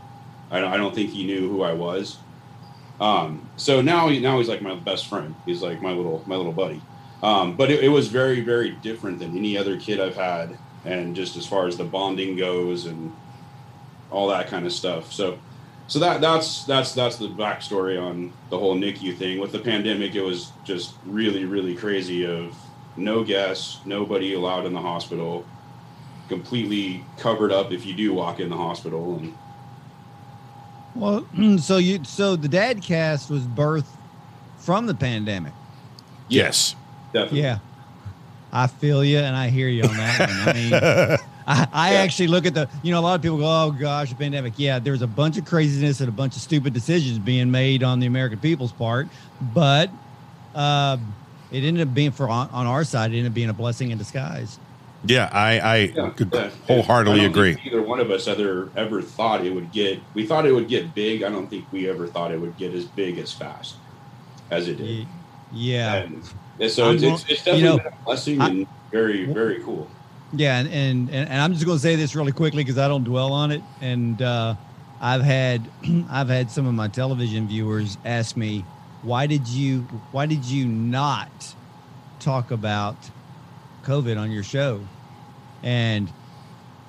[0.51, 2.17] I don't, I don't think he knew who I was.
[2.99, 5.35] Um, so now now he's like my best friend.
[5.45, 6.81] He's like my little my little buddy.
[7.23, 11.15] Um, but it, it was very very different than any other kid I've had, and
[11.15, 13.13] just as far as the bonding goes and
[14.11, 15.11] all that kind of stuff.
[15.11, 15.39] So
[15.87, 19.39] so that that's that's that's the backstory on the whole NICU thing.
[19.39, 22.25] With the pandemic, it was just really really crazy.
[22.25, 22.55] Of
[22.97, 25.45] no guests, nobody allowed in the hospital,
[26.29, 29.37] completely covered up if you do walk in the hospital, and
[30.95, 31.25] Well,
[31.59, 33.85] so you so the dad cast was birthed
[34.59, 35.53] from the pandemic.
[36.29, 36.75] Yes.
[37.13, 37.41] Definitely.
[37.41, 37.59] Yeah.
[38.51, 40.19] I feel you and I hear you on that.
[40.19, 40.29] one.
[40.49, 40.73] I mean,
[41.47, 41.99] I, I Yeah.
[41.99, 44.53] actually look at the, you know, a lot of people go, oh gosh, the pandemic.
[44.57, 47.99] Yeah, there's a bunch of craziness and a bunch of stupid decisions being made on
[47.99, 49.07] the American people's part.
[49.53, 49.89] But
[50.55, 50.97] uh,
[51.51, 53.91] it ended up being for on, on our side, it ended up being a blessing
[53.91, 54.57] in disguise.
[55.09, 56.49] Yeah, I, I Yeah, could yeah.
[56.67, 57.53] wholeheartedly I don't agree.
[57.53, 60.01] think Either one of us ever ever thought it would get.
[60.13, 61.23] We thought it would get big.
[61.23, 63.81] I don't think we ever thought it would get as big as fast
[64.51, 65.07] as it did.
[65.51, 65.95] Yeah.
[65.95, 66.23] And,
[66.59, 69.25] and so I'm it's, it's, it's you definitely know, been a blessing I- and very
[69.25, 69.87] very cool.
[70.31, 72.87] Yeah, and and, and, and I'm just going to say this really quickly because I
[72.87, 73.63] don't dwell on it.
[73.81, 74.55] And uh,
[74.99, 75.69] I've had
[76.09, 78.65] I've had some of my television viewers ask me,
[79.01, 81.55] why did you why did you not
[82.19, 83.11] talk about
[83.85, 84.81] COVID on your show?
[85.63, 86.09] And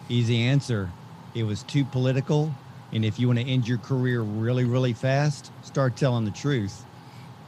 [0.09, 0.90] easy answer,
[1.35, 2.52] it was too political.
[2.92, 6.82] And if you want to end your career really really fast, start telling the truth.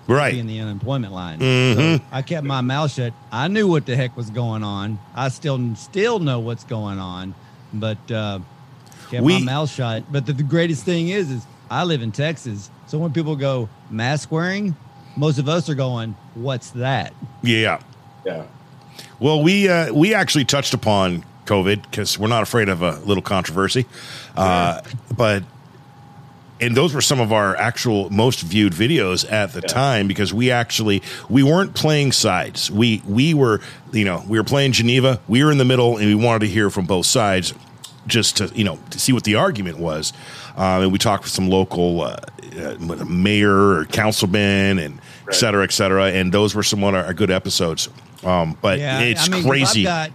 [0.06, 0.34] Right.
[0.38, 1.38] in the unemployment line.
[1.38, 1.98] Mhm.
[1.98, 3.12] So I kept my mouth shut.
[3.30, 4.98] I knew what the heck was going on.
[5.14, 7.34] I still still know what's going on,
[7.74, 8.38] but uh,
[9.10, 10.10] kept We- my mouth shut.
[10.10, 13.68] But the, the greatest thing is, is I live in Texas, so when people go
[13.90, 14.74] mask wearing,
[15.14, 17.78] most of us are going, "What's that?" Yeah.
[18.24, 18.44] Yeah.
[19.20, 23.22] Well, we uh, we actually touched upon COVID because we're not afraid of a little
[23.22, 23.86] controversy,
[24.36, 24.80] uh,
[25.16, 25.42] but
[26.60, 29.68] and those were some of our actual most viewed videos at the Yeah.
[29.68, 32.70] time because we actually we weren't playing sides.
[32.70, 33.60] We we were
[33.92, 35.20] you know we were playing Geneva.
[35.28, 37.54] We were in the middle, and we wanted to hear from both sides,
[38.06, 40.12] just to you know to see what the argument was.
[40.56, 42.16] Um, and we talked with some local uh,
[42.60, 45.34] uh, mayor or councilman and et Right.
[45.36, 46.06] cetera, et cetera.
[46.06, 47.88] And those were some of our good episodes.
[48.24, 49.86] Um, but it's I mean, 'cause crazy.
[49.86, 50.10] I've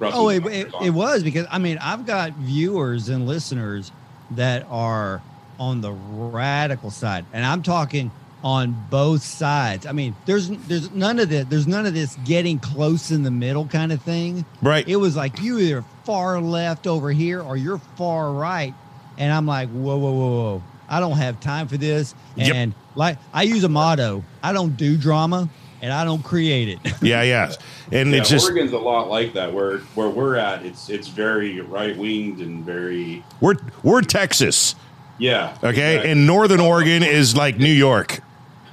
[0.00, 3.92] got, oh, it, was it, it was because I mean I've got viewers and listeners
[4.32, 5.22] that are
[5.60, 8.10] on the radical side, and I'm talking
[8.42, 9.86] on both sides.
[9.86, 11.46] I mean, there's there's none of this.
[11.48, 14.44] There's none of this getting close in the middle kind of thing.
[14.62, 14.86] right.
[14.88, 18.74] It was like you either far left over here or you're far right,
[19.18, 20.62] and I'm like, whoa, whoa, whoa, whoa!
[20.88, 22.14] I don't have time for this.
[22.34, 22.54] Yep.
[22.54, 25.48] And like I use a motto: I don't do drama,
[25.82, 26.78] and I don't create it.
[27.02, 27.52] yeah, yeah.
[27.90, 29.52] And Yeah, it's just Oregon's a lot like that.
[29.52, 34.74] Where where we're at, it's it's very right winged and very we're we're Texas,
[35.18, 35.56] yeah.
[35.62, 36.10] okay, exactly.
[36.12, 38.20] and Northern Oregon is like New York.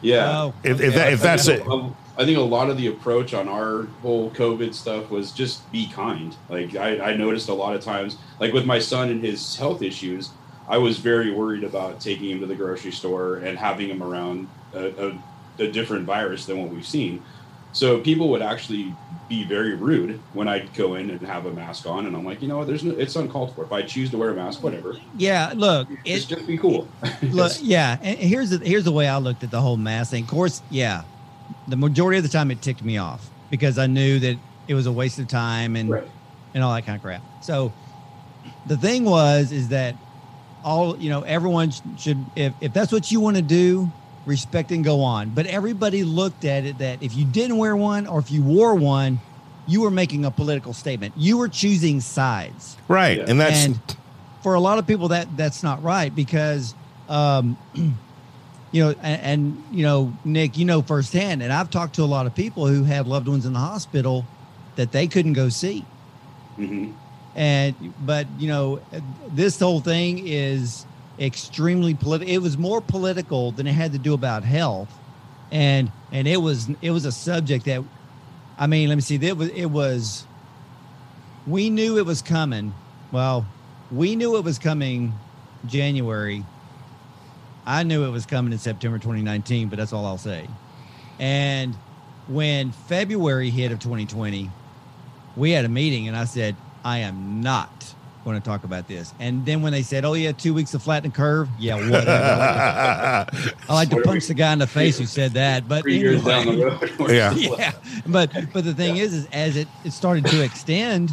[0.01, 0.31] yeah.
[0.43, 0.97] Oh, If, if, okay.
[0.97, 3.47] that, if that's I it, think, a- I think a lot of the approach on
[3.47, 6.35] our whole COVID stuff was just be kind.
[6.49, 9.81] Like I, I noticed a lot of times, like with my son and his health
[9.81, 10.31] issues,
[10.67, 14.49] I was very worried about taking him to the grocery store and having him around
[14.73, 15.23] a, a,
[15.59, 17.21] a different virus than what we've seen.
[17.71, 18.93] So people would actually
[19.27, 22.41] be very rude when I'd go in and have a mask on, and I'm like,
[22.41, 22.65] you know what?
[22.67, 23.63] There's no, it's uncalled for.
[23.63, 24.95] If I choose to wear a mask, whatever.
[25.17, 26.87] yeah, look, Just, it, just be cool.
[27.21, 30.23] Look, yeah, and here's the here's the way I looked at the whole mask thing.
[30.23, 31.03] Of course, yeah,
[31.67, 34.87] the majority of the time it ticked me off because I knew that it was
[34.87, 36.07] a waste of time and Right.
[36.55, 37.21] and all that kind of crap.
[37.43, 37.71] So
[38.65, 39.95] the thing was is that
[40.63, 43.91] all you know, everyone should if if that's what you want to do,
[44.29, 45.31] respect and go on.
[45.31, 48.75] But everybody looked at it that if you didn't wear one or if you wore
[48.75, 49.19] one,
[49.67, 51.13] you were making a political statement.
[51.17, 53.25] You were choosing sides right, Yeah.
[53.27, 53.79] and that's and
[54.41, 56.73] for a lot of people that that's not right because
[57.09, 57.57] um
[58.71, 62.05] you know and, and you know nick you know firsthand and i've talked to a
[62.05, 64.23] lot of people who had loved ones in the hospital
[64.75, 65.83] that they couldn't go see
[66.55, 66.91] hmm
[67.35, 68.79] and but you know
[69.33, 70.85] this whole thing is
[71.19, 74.89] extremely political it was more political than it had to do about health.
[75.51, 77.83] And and it was it was a subject that
[78.57, 80.25] i mean let me see it was it was
[81.47, 82.73] we knew it was coming.
[83.11, 83.45] Well
[83.91, 85.13] we knew it was coming
[85.65, 86.45] january.
[87.65, 90.47] I knew it was coming in september 2019 but that's all i'll say.
[91.19, 91.75] And
[92.27, 94.51] when february hit of 2020
[95.35, 99.13] we had a meeting and I said, I am not going to talk about this.
[99.19, 102.09] And then when they said, oh, yeah, two weeks to flatten the curve, yeah, whatever.
[102.11, 105.67] I like to What punch we- the guy in the face who said that.
[105.67, 106.45] But Three years anyway.
[106.45, 107.11] down the road.
[107.11, 107.33] Yeah.
[107.33, 107.71] yeah.
[108.05, 111.11] But but the thing is, is as it, it started to extend,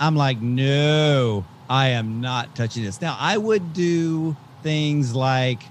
[0.00, 3.00] I'm like, no, I am not touching this.
[3.00, 5.62] Now I would do things like,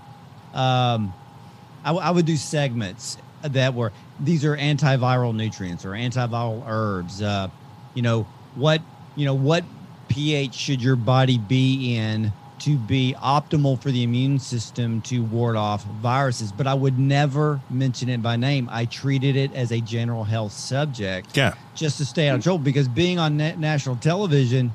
[0.53, 1.13] um,
[1.85, 7.21] I would do segments that were these are antiviral nutrients or antiviral herbs.
[7.21, 7.49] Uh,
[7.93, 8.23] you know
[8.55, 8.81] what
[9.15, 9.63] you know what
[10.07, 15.55] pH should your body be in to be optimal for the immune system to ward
[15.55, 16.51] off viruses.
[16.51, 18.67] But I would never mention it by name.
[18.71, 22.57] I treated it as a general health subject yeah, just to stay out of trouble
[22.59, 24.71] because being on na- national television,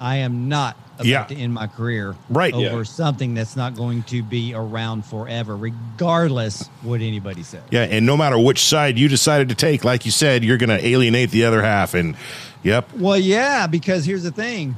[0.00, 1.24] I am not about Yeah.
[1.24, 2.52] to end my career Right.
[2.52, 2.82] over Yeah.
[2.82, 7.62] something that's not going to be around forever, regardless what anybody says.
[7.70, 10.68] Yeah, and no matter which side you decided to take, like you said, you're going
[10.76, 11.94] to alienate the other half.
[11.94, 12.16] And
[12.62, 14.76] yep, Well, yeah, because here's the thing.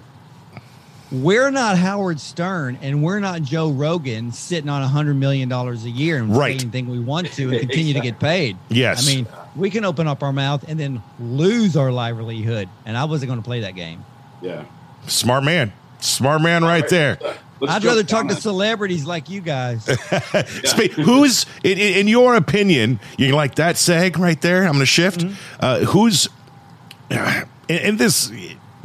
[1.10, 5.84] We're not Howard Stern and we're not Joe Rogan sitting on a hundred million dollars
[5.84, 6.58] a year and Right.
[6.58, 8.56] saying anything we want to and continue to get paid.
[8.70, 9.06] Yes.
[9.06, 12.70] I mean, we can open up our mouth and then lose our livelihood.
[12.86, 14.04] And I wasn't going to play that game.
[14.40, 14.64] Yeah.
[15.06, 17.18] smart man, smart man, right there.
[17.60, 19.86] Let's I'd rather talk down to celebrities like you guys.
[20.96, 24.62] Who's, in, in in your opinion, you like that seg right there?
[24.64, 25.20] I'm going to shift.
[25.20, 25.34] Mm-hmm.
[25.60, 26.28] Uh, who's,
[27.68, 28.30] and, and this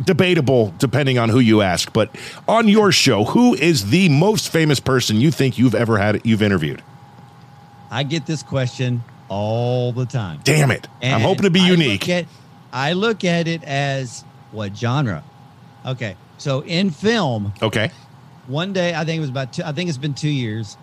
[0.03, 2.15] debatable depending on who you ask, but
[2.47, 6.41] on your show, who is the most famous person you think you've ever had you've
[6.41, 6.83] interviewed?
[7.89, 10.39] I get this question all the time.
[10.43, 10.87] Damn it!
[11.01, 12.01] I'm hoping to be I unique.
[12.01, 12.25] Look at,
[12.71, 15.23] I look at it as what genre?
[15.85, 17.91] Okay, so in film, okay,
[18.47, 20.77] one day I think it was about two, I think it's been two years.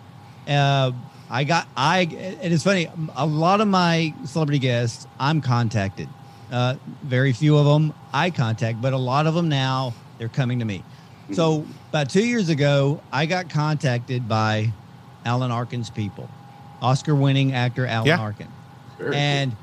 [0.47, 0.91] Uh,
[1.29, 2.89] I got I and it's funny.
[3.15, 6.09] A lot of my celebrity guests, I'm contacted.
[6.55, 10.59] Uh, very few of them eye contact, but a lot of them now they're coming
[10.59, 10.81] to me.
[11.33, 14.71] So about two years ago, I got contacted by
[15.25, 16.29] Alan Arkin's people,
[16.81, 18.19] Oscar-winning actor Alan Yeah.
[18.19, 18.47] Arkin
[18.97, 19.19] Very cool.
[19.19, 19.55] and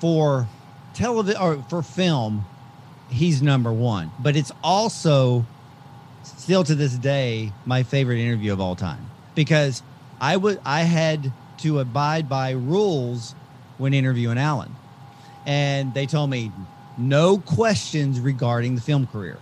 [0.00, 0.46] for
[0.92, 2.44] television or for film
[3.08, 5.44] he's number one but it's also
[6.24, 9.04] still to this day my favorite interview of all time
[9.34, 9.82] because
[10.20, 13.34] i would i had to abide by rules
[13.78, 14.70] when interviewing alan
[15.46, 16.50] and they told me
[16.96, 19.38] no questions regarding the film career.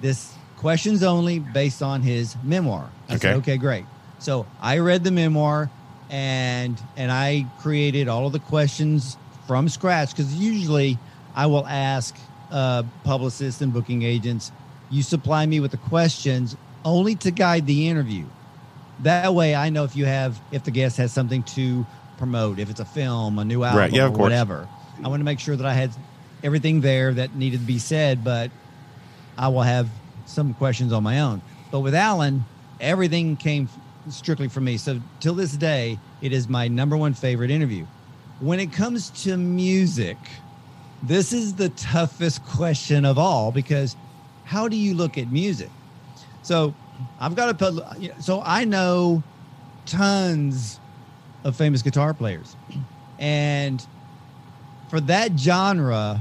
[0.00, 2.88] This questions only based on his memoir.
[3.08, 3.38] I said, Okay.
[3.38, 3.84] okay great.
[4.18, 5.68] So i read the memoir
[6.10, 9.16] and and i created all of the questions
[9.48, 10.98] from scratch because usually
[11.34, 12.14] i will ask
[12.52, 14.52] uh, publicists and booking agents
[14.90, 18.26] you supply me with the questions only to guide the interview.
[19.00, 21.84] That way i know if you have if the guest has something to
[22.18, 24.30] promote if it's a film a new album Right, yeah, of or course.
[25.04, 25.90] I want to make sure that i had
[26.42, 28.50] everything there that needed to be said but
[29.36, 29.88] I will have
[30.26, 31.42] some questions on my own.
[31.70, 32.44] But with Alan,
[32.80, 33.68] everything came
[34.08, 34.76] strictly from me.
[34.76, 37.86] So till this day, it is my number one favorite interview.
[38.40, 40.16] When it comes to music,
[41.02, 43.96] this is the toughest question of all because
[44.44, 45.70] how do you look at music?
[46.42, 46.74] So
[47.20, 49.22] I've got to put, so I know
[49.86, 50.78] tons
[51.44, 52.56] of famous guitar players.
[53.18, 53.84] And
[54.92, 56.20] for that genre,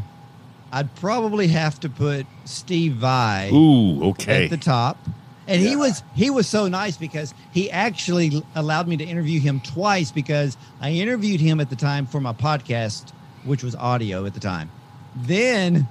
[0.71, 4.97] I'd probably have to put Steve Vai ooh, okay, at the top.
[5.45, 9.59] And he was he was so nice because he actually allowed me to interview him
[9.59, 13.09] twice because I interviewed him at the time for my podcast,
[13.43, 14.71] which was audio at the time.
[15.17, 15.89] Then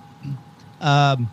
[0.80, 1.28] um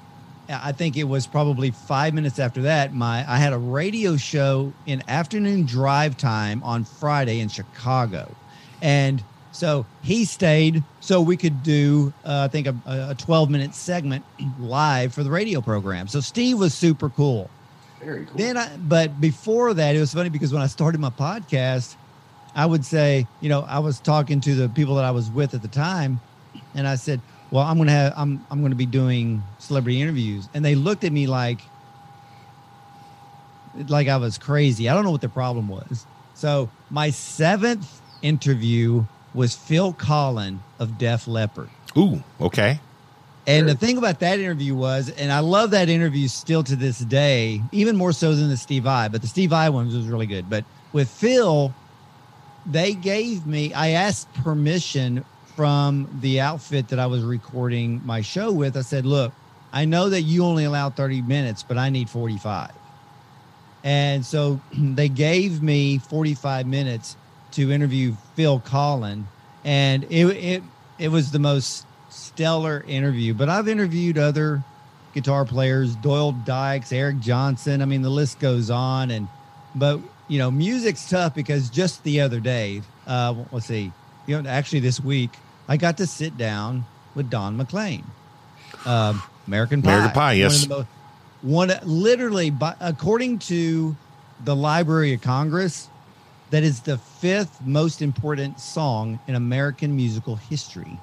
[0.49, 2.93] I think it was probably five minutes after that.
[2.93, 8.35] My I had a radio show in afternoon drive time on Friday in Chicago,
[8.81, 9.23] and
[9.57, 14.23] so he stayed so we could do uh, I think a, a 12 minute segment
[14.59, 16.07] live for the radio program.
[16.07, 17.49] So Steve was super cool.
[17.99, 18.37] Very cool.
[18.37, 21.95] Then I, but before that, it was funny because when I started my podcast,
[22.53, 25.55] I would say, you know, I was talking to the people that I was with
[25.55, 26.21] at the time,
[26.75, 30.63] and I said, "Well, I'm gonna have, I'm, I'm gonna be doing celebrity interviews," and
[30.63, 31.61] they looked at me like,
[33.87, 34.87] like I was crazy.
[34.87, 36.05] I don't know what the problem was.
[36.35, 41.69] So my seventh interview was Phil Collen of Def Leppard.
[41.97, 42.79] ooh, okay,
[43.45, 46.99] And the thing about that interview was, and I love that interview still to this
[46.99, 50.25] day, even more so than the Steve Vai, but the Steve Vai one was really
[50.25, 50.49] good.
[50.49, 51.73] But with Phil,
[52.65, 55.23] they gave me, I asked permission
[55.55, 58.75] from the outfit that I was recording my show with.
[58.77, 59.33] I said, look,
[59.73, 62.71] I know that you only allow 30 minutes, but I need 45.
[63.83, 67.15] And so they gave me 45 minutes
[67.51, 69.23] to interview Phil Collen.
[69.63, 70.63] And it, it,
[70.97, 73.33] it was the most stellar interview.
[73.33, 74.63] But I've interviewed other
[75.13, 77.81] guitar players, Doyle Dykes, Eric Johnson.
[77.81, 79.11] I mean, the list goes on.
[79.11, 79.27] And,
[79.75, 83.91] but, you know, music's tough because just the other day, uh, let's see,
[84.25, 85.31] you know, actually this week,
[85.67, 88.05] I got to sit down with Don McLean,
[88.85, 89.91] um, American Pie.
[89.91, 90.67] American Pie, yes.
[90.67, 90.87] One, of
[91.41, 93.95] the most, one literally, by, according to
[94.43, 95.89] the Library of Congress,
[96.49, 100.99] that is the fifth most important song in American musical history.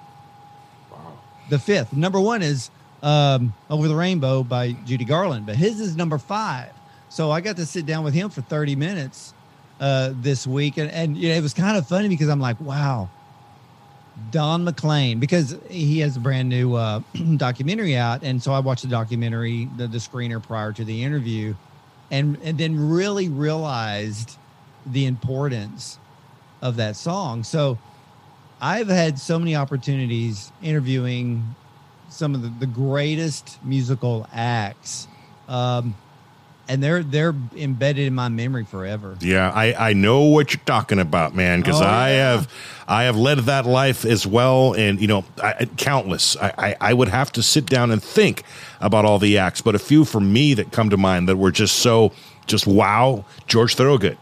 [0.90, 1.18] wow.
[1.51, 1.92] The fifth.
[1.92, 2.70] Number one is
[3.03, 6.72] um, Over the Rainbow by Judy Garland, but his is number five.
[7.09, 9.34] So I got to sit down with him for 30 minutes
[9.80, 10.78] uh, this week.
[10.78, 13.11] And, and you know, it was kind of funny because I'm like, wow,
[14.30, 17.01] Don McLean because he has a brand new uh,
[17.36, 21.55] documentary out, and so I watched the documentary, the, the screener prior to the interview,
[22.11, 24.38] and and then really realized
[24.87, 25.99] the importance
[26.62, 27.43] of that song.
[27.45, 27.78] So
[28.61, 31.55] I've had so many opportunities interviewing
[32.09, 35.09] some of the, the greatest musical acts.
[35.49, 35.95] Um,
[36.66, 39.18] and they're they're embedded in my memory forever.
[39.20, 42.30] Yeah, I, I know what you're talking about, man, because Oh, I yeah.
[42.32, 42.49] have
[42.89, 46.39] I have led that life as well, and you know, I, countless.
[46.39, 48.45] I, I I would have to sit down and think
[48.80, 51.51] about all the acts, but a few for me that come to mind that were
[51.51, 52.12] just so
[52.47, 53.26] just wow.
[53.47, 54.16] George Thorogood,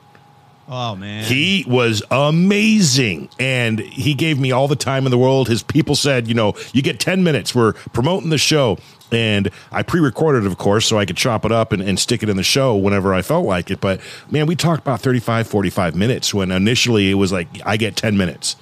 [0.74, 5.48] Oh man, he was amazing, and he gave me all the time in the world.
[5.48, 7.54] His people said, you know, you get ten minutes.
[7.54, 8.78] We're promoting the show.
[9.10, 12.22] And I pre-recorded, it, of course, so I could chop it up and, and stick
[12.22, 13.78] it in the show whenever I felt like it.
[13.78, 14.00] But
[14.30, 18.16] man, we talked about 35, 45 minutes when initially it was like, I get 10
[18.16, 18.56] minutes.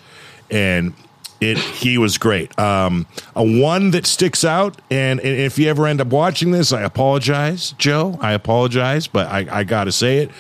[0.51, 0.95] And
[1.41, 2.59] it he was great.
[2.59, 3.07] Um,
[3.37, 6.83] a one that sticks out, and, and if you ever end up watching this, I
[6.83, 8.19] apologize, Joe.
[8.21, 10.33] I apologize, but I, I got to say it.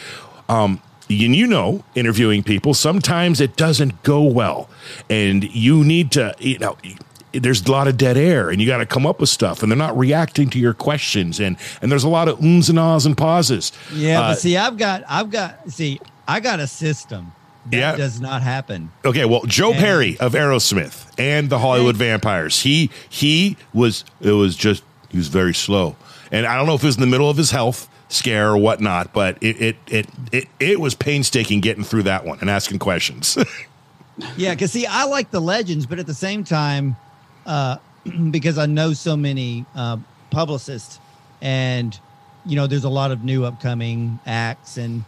[0.48, 4.68] Um, and you know, interviewing people, sometimes it doesn't go well,
[5.08, 6.76] and you need to, you know,
[7.32, 9.70] there's a lot of dead air, and you got to come up with stuff, and
[9.70, 13.06] they're not reacting to your questions, and and there's a lot of ums and ahs
[13.06, 13.72] and pauses.
[13.92, 14.20] yeah.
[14.20, 17.32] Uh, but see, I've got I've got see, I got a system
[17.66, 17.96] that Yeah.
[17.96, 18.90] does not happen.
[19.04, 22.61] Okay, well, Joe And- Perry of Aerosmith and the Hollywood Vampires.
[22.62, 25.96] He he was it was just he was very slow,
[26.32, 28.58] and I don't know if it was in the middle of his health scare or
[28.58, 32.78] whatnot, but it it it it, it was painstaking getting through that one and asking
[32.78, 33.38] questions.
[34.36, 36.96] Yeah, because see, I like the legends, but at the same time,
[37.46, 37.78] uh,
[38.30, 39.96] because I know so many uh,
[40.30, 40.98] publicists,
[41.40, 41.98] and
[42.44, 45.04] you know, there's a lot of new upcoming acts and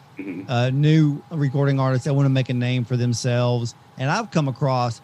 [0.49, 4.49] uh, new recording artists that want to make a name for themselves, and I've come
[4.49, 5.03] across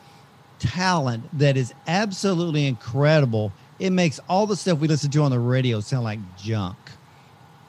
[0.59, 3.53] talent that is absolutely incredible.
[3.79, 6.77] It makes all the stuff we listen to on the radio sound like junk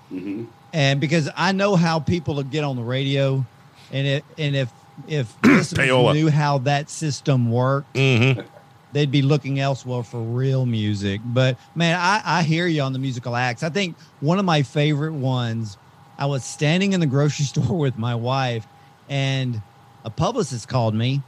[0.10, 3.44] hmm and because I know how people get on the radio,
[3.92, 4.72] and it and if
[5.08, 8.34] if listeners knew how that system worked, hmm
[8.94, 11.22] they'd be looking elsewhere for real music.
[11.24, 13.64] But man, I, I hear you on the musical acts.
[13.64, 15.78] I think one of my favorite ones.
[16.18, 18.68] I was standing in the grocery store with my wife,
[19.08, 19.62] and
[20.04, 21.22] a publicist called me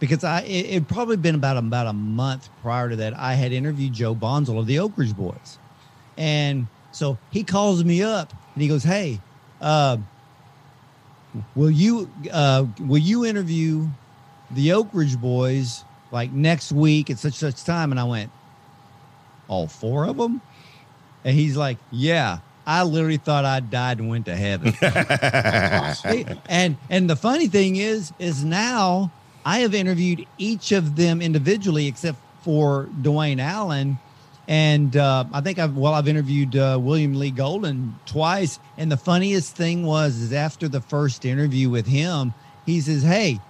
[0.00, 3.16] because I it it'd probably been about about a month prior to that.
[3.16, 5.58] I had interviewed Joe Bonsall of the Oak Ridge Boys,
[6.18, 9.20] and so he calls me up and he goes, "Hey,
[9.60, 9.96] uh,
[11.54, 13.88] will you uh, will you interview
[14.50, 18.30] the Oak Ridge Boys like next week at such such time?" And I went,
[19.48, 20.40] "All four of them?"
[21.24, 24.72] And he's like, "Yeah." I literally thought I died and went to heaven.
[26.48, 29.10] And and the funny thing is is now
[29.44, 33.98] I have interviewed each of them individually except for Duane Allen
[34.52, 38.58] and uh, I think I've well I've interviewed uh, William Lee Golden twice.
[38.76, 42.34] And the funniest thing was is after the first interview with him
[42.66, 43.40] he says hey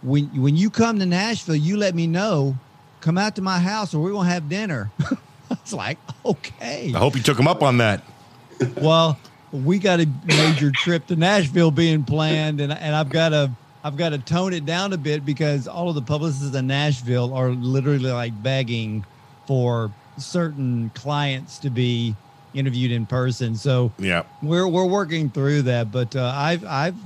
[0.00, 2.56] when when you come to Nashville you let me know.
[3.02, 4.90] Come out to my house or we're going to have dinner.
[5.00, 6.90] I was like okay.
[6.94, 8.02] I hope you took him up on that.
[8.80, 9.18] well,
[9.52, 13.50] we got a major trip to Nashville being planned, and and I've got to
[13.84, 17.34] I've got to tone it down a bit because all of the publicists in Nashville
[17.34, 19.04] are literally like begging
[19.46, 22.14] for certain clients to be
[22.54, 23.56] interviewed in person.
[23.56, 24.22] So Yeah.
[24.42, 26.96] we're we're working through that, but uh, I've I've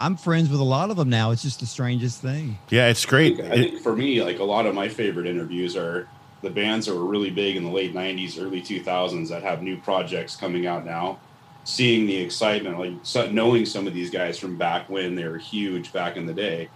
[0.00, 1.30] I'm friends with a lot of them now.
[1.30, 2.56] It's just the strangest thing.
[2.70, 3.36] Yeah, it's I great.
[3.36, 6.08] think, I think for me, like a lot of my favorite interviews are
[6.42, 9.76] the bands that were really big in the late '90s, early 2000s that have new
[9.76, 11.18] projects coming out now.
[11.64, 15.36] Seeing the excitement, like so, knowing some of these guys from back when they were
[15.38, 16.70] huge back in the day,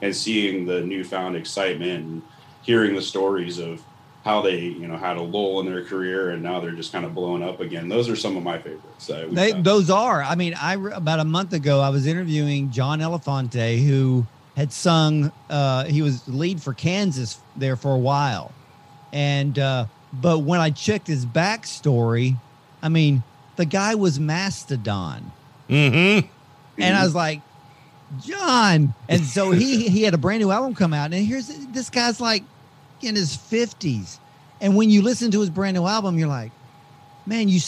[0.00, 2.22] and seeing the newfound excitement and
[2.62, 3.82] hearing the stories of
[4.24, 7.04] how they, you know, had a lull in their career and now they're just kind
[7.06, 7.88] of blowing up again.
[7.88, 9.06] Those are some of my favorites.
[9.06, 10.22] that They, those are.
[10.22, 15.32] I mean, I about a month ago I was interviewing John Elefante, who had sung.
[15.48, 18.52] Uh, he was lead for Kansas there for a while,
[19.12, 22.36] and uh, but when I checked his backstory,
[22.82, 23.22] I mean,
[23.56, 25.32] the guy was Mastodon,
[25.70, 26.26] Mm-hmm.
[26.82, 27.40] and I was like,
[28.20, 28.92] John.
[29.08, 32.20] And so he he had a brand new album come out, and here's this guy's
[32.20, 32.42] like
[33.04, 34.18] in his fifties,
[34.60, 36.52] and when you listen to his brand new album, you're like,
[37.26, 37.60] man, you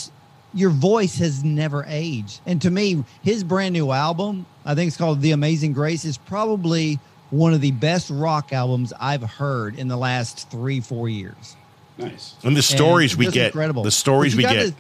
[0.55, 2.41] your voice has never aged.
[2.45, 6.19] And to me, his brand new album, I think it's called The Amazing Grace, is
[6.19, 6.99] probably
[7.31, 11.57] one of the best rock albums I've heard in the last three four years.
[11.97, 12.35] nice.
[12.45, 13.83] And the stories And we get, incredible.
[13.83, 14.55] the stories we get.
[14.55, 14.75] gotta-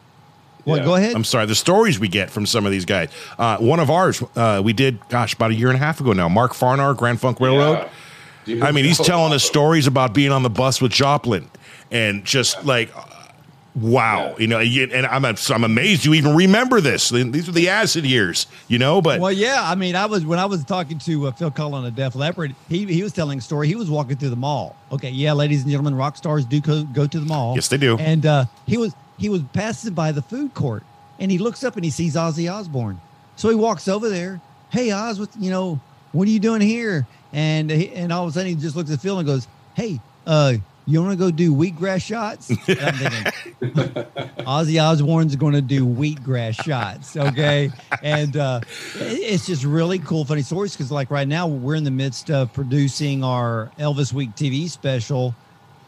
[0.66, 0.84] Well, Yeah.
[0.84, 1.16] go ahead.
[1.16, 3.08] I'm sorry, the stories we get from some of these guys.
[3.38, 6.12] Uh, one of ours, uh, we did, gosh, about a year and a half ago
[6.12, 6.28] now.
[6.28, 7.78] Mark Farner, Grand Funk Railroad.
[7.78, 7.88] Yeah.
[8.44, 11.48] Dude, I mean, he's telling us stories about being on the bus with Joplin
[11.90, 13.04] and just like, uh,
[13.74, 14.60] wow, Yeah.
[14.60, 14.94] you know.
[14.94, 17.08] And I'm I'm amazed you even remember this.
[17.10, 19.00] These are the acid years, you know.
[19.00, 19.62] But Well, yeah.
[19.64, 22.54] I mean, I was when I was talking to uh, Phil Collen of Def Leppard.
[22.68, 23.68] He he was telling a story.
[23.68, 24.76] He was walking through the mall.
[24.90, 27.54] Okay, yeah, ladies and gentlemen, rock stars do go, go to the mall.
[27.54, 27.96] yes, they do.
[27.98, 30.82] And uh, he was he was passing by the food court,
[31.18, 33.00] and he looks up and he sees Ozzy Osbourne.
[33.36, 34.40] So he walks over there.
[34.70, 35.80] Hey Oz, what you know?
[36.12, 37.06] What are you doing here?
[37.32, 40.00] And he, and all of a sudden he just looks at Phil and goes, Hey,
[40.26, 40.54] uh,
[40.86, 42.50] you want to go do wheatgrass shots?
[42.68, 43.32] And I'm thinking,
[44.44, 47.16] Ozzy Osbourne's going to do wheatgrass shots.
[47.16, 47.70] Okay.
[48.02, 48.60] And uh,
[48.96, 52.52] it's just really cool, funny stories because, like, right now we're in the midst of
[52.52, 55.34] producing our Elvis Week TV special.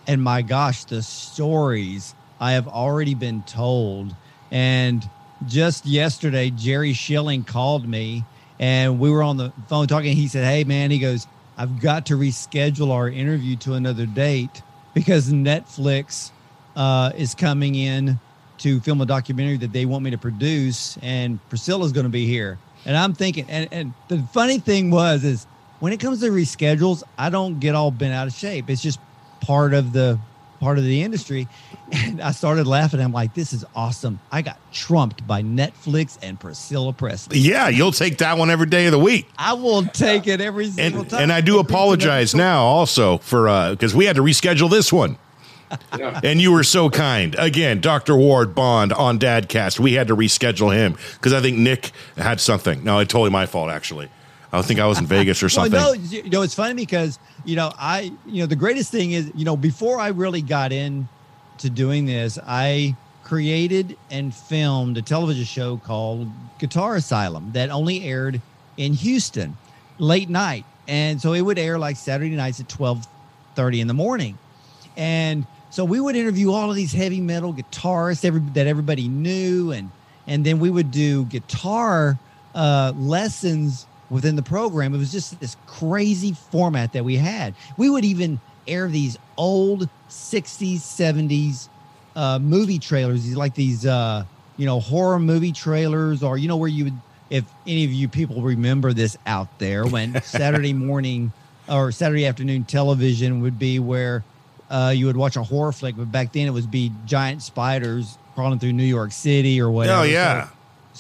[0.07, 4.15] And my gosh, the stories I have already been told.
[4.53, 5.09] And
[5.47, 8.25] just yesterday, Jerry Schilling called me
[8.61, 10.15] and we were on the phone talking.
[10.15, 11.27] He said, Hey, man, he goes,
[11.57, 16.31] I've got to reschedule our interview to another date because Netflix
[16.77, 18.19] uh, is coming in
[18.59, 22.27] to film a documentary that they want me to produce, and Priscilla's going to be
[22.27, 22.59] here.
[22.85, 25.47] And I'm thinking, and, and the funny thing was, is
[25.81, 28.71] when it comes to reschedules, I don't get all bent out of shape.
[28.71, 29.01] It's just
[29.41, 30.19] part of the
[30.65, 31.47] part of the industry.
[31.93, 33.01] And I started laughing.
[33.01, 34.19] I'm like, this is awesome.
[34.33, 37.39] I got trumped by Netflix and Priscilla Presley.
[37.39, 39.29] yeah, you'll take that one every day of the week.
[39.39, 41.23] I will take it every single And time.
[41.25, 45.19] and I do apologize now also for uh because we had to reschedule this one.
[45.99, 46.21] Yeah.
[46.23, 47.35] And you were so kind.
[47.39, 48.17] Again, Dr.
[48.17, 49.81] Ward Bond on Dadcast.
[49.81, 52.85] We had to reschedule him because I think Nick had something.
[52.85, 54.09] No, it's totally my fault, actually.
[54.59, 55.73] I think I was in Vegas or something.
[55.75, 59.13] Well, no, you know, it's funny because you know, I, you know, the greatest thing
[59.13, 61.09] is, you know, before I really got in
[61.59, 66.29] to doing this, I created and filmed a television show called
[66.59, 68.41] Guitar Asylum that only aired
[68.77, 69.57] in Houston
[69.99, 73.07] late night, and so it would air like Saturday nights at twelve
[73.55, 74.39] thirty in the morning,
[74.97, 79.73] and so we would interview all of these heavy metal guitarists every, that everybody knew,
[79.73, 79.91] and
[80.27, 82.19] and then we would do guitar
[82.55, 84.95] uh, lessons within the program.
[84.95, 87.55] It was just this crazy format that we had.
[87.77, 91.69] We would even air these old 60s, 70s
[92.17, 94.25] uh, movie trailers, these like these uh,
[94.57, 96.99] you know horror movie trailers, or you know where you would,
[97.31, 101.33] if any of you people remember this out there, when Saturday morning
[101.69, 104.23] or Saturday afternoon television would be where
[104.71, 108.19] uh, you would watch a horror flick, but back then it would be giant spiders
[108.35, 110.01] crawling through New York City or whatever.
[110.01, 110.47] oh, yeah.
[110.47, 110.51] so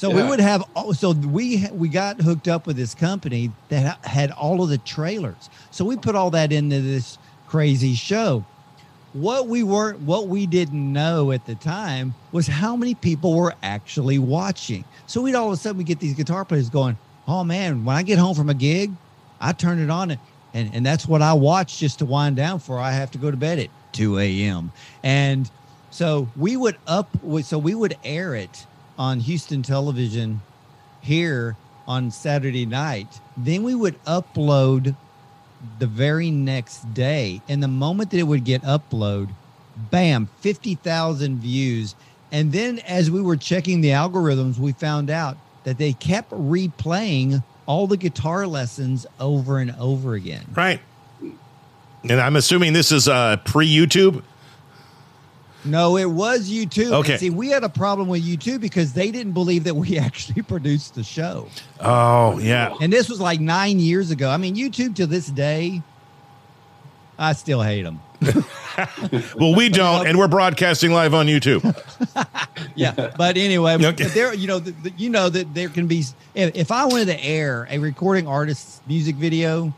[0.03, 0.28] we Yeah.
[0.28, 4.62] would have all- so we we got hooked up with this company that had all
[4.62, 5.49] of the trailers.
[5.70, 7.16] So we put all that into this
[7.49, 8.45] crazy show.
[9.12, 13.55] What we weren't what we didn't know at the time was how many people were
[13.62, 14.84] actually watching.
[15.07, 17.95] So we'd all of a sudden we get these guitar players going, "Oh man, when
[17.95, 18.90] I get home from a gig,
[19.40, 20.20] I turn it on and
[20.53, 23.30] and, and that's what I watch just to wind down for I have to go
[23.30, 24.70] to bed at 2 a.m.
[25.03, 25.49] And
[25.90, 27.09] so we would up
[27.42, 28.66] so we would air it
[28.99, 30.40] on Houston television
[31.01, 33.20] here on Saturday night.
[33.36, 34.97] Then we would upload
[35.78, 37.40] the very next day.
[37.49, 39.30] And the moment that it would get upload,
[39.76, 41.95] bam, 50,000 views.
[42.32, 47.42] And then as we were checking the algorithms, we found out that they kept replaying
[47.66, 50.45] all the guitar lessons over and over again.
[50.55, 50.80] Right.
[52.03, 54.22] And I'm assuming this is uh, pre YouTube.
[55.64, 56.86] No, it was YouTube.
[56.86, 57.16] And Okay.
[57.16, 60.94] see, we had a problem with YouTube because they didn't believe that we actually produced
[60.94, 61.48] the show.
[61.80, 62.74] Oh, yeah.
[62.80, 64.28] And this was like nine years ago.
[64.30, 65.80] I mean, YouTube to this day,
[67.18, 68.00] I still hate them.
[69.36, 71.62] Well, we don't, and we're broadcasting live on YouTube.
[72.76, 74.04] Yeah, but anyway, Okay.
[74.06, 76.02] there, you know, the, the, you know that there can be.
[76.34, 79.72] If, if I wanted to air a recording artist's music video.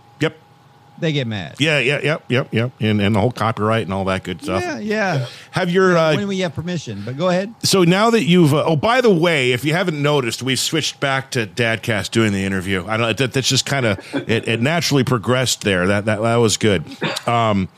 [0.99, 1.57] They get mad.
[1.59, 2.73] Yeah, yeah, yep, yep, yep.
[2.81, 4.63] And, and the whole copyright and all that good stuff.
[4.63, 5.27] yeah, yeah.
[5.51, 7.55] Have your uh, when we have permission, but go ahead.
[7.63, 11.01] So now that you've, uh, oh, by the way, if you haven't noticed, we've switched
[11.01, 12.87] back to Dadcast doing the interview.
[12.87, 13.17] I don't.
[13.17, 14.61] That, that's just kind of it, it.
[14.61, 15.87] naturally progressed there.
[15.87, 16.85] That that that was good.
[17.29, 17.69] Um,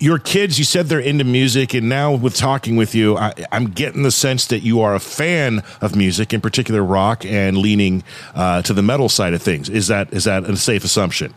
[0.00, 3.66] your kids, you said they're into music, and now with talking with you, I, I'm
[3.66, 8.02] getting the sense that you are a fan of music, in particular rock, and leaning
[8.34, 9.68] uh, to the metal side of things.
[9.68, 11.34] Is that is that a safe assumption?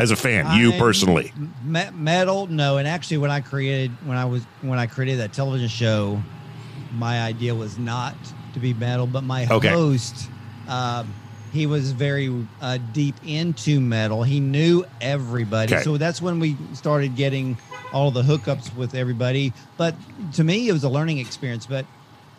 [0.00, 1.32] As a fan, you I'm- personally,
[1.62, 2.78] Me- metal, no.
[2.78, 6.22] And actually, when I created when I was when I created that television show,
[6.90, 8.14] my idea was not
[8.54, 9.68] to be metal, but my Okay.
[9.68, 10.30] host,
[10.68, 11.12] um,
[11.52, 12.32] he was very
[12.62, 14.22] uh, deep into metal.
[14.22, 15.82] He knew everybody, Okay.
[15.84, 17.58] so that's when we started getting
[17.92, 19.52] all the hookups with everybody.
[19.76, 19.94] But
[20.34, 21.66] to me, it was a learning experience.
[21.66, 21.84] But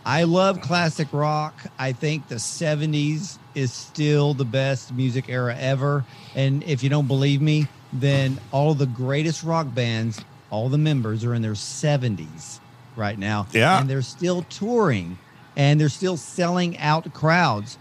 [0.05, 1.53] I love classic rock.
[1.77, 6.05] I think the 70s is still the best music era ever.
[6.35, 11.23] And if you don't believe me, then all the greatest rock bands, all the members
[11.25, 12.59] are in their 70s
[12.95, 13.47] right now.
[13.51, 13.79] Yeah.
[13.79, 15.17] And they're still touring
[15.55, 17.77] and they're still selling out crowds.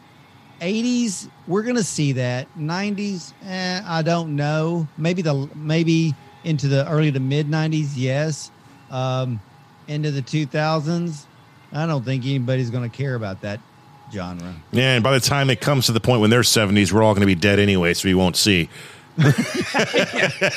[0.61, 2.47] 80s, we're gonna see that.
[2.59, 4.87] 90s, eh, I don't know.
[4.99, 6.15] Maybe the maybe
[6.45, 8.51] into the early to mid 90s, yes.
[8.91, 9.41] Um,
[9.89, 11.25] into the 2000s,
[11.73, 13.61] I don't think anybody's gonna care about that
[14.13, 14.55] genre.
[14.73, 17.15] Yeah, and by the time it comes to the point when they're 70s, we're all
[17.15, 18.69] going to be dead anyway, so we won't see.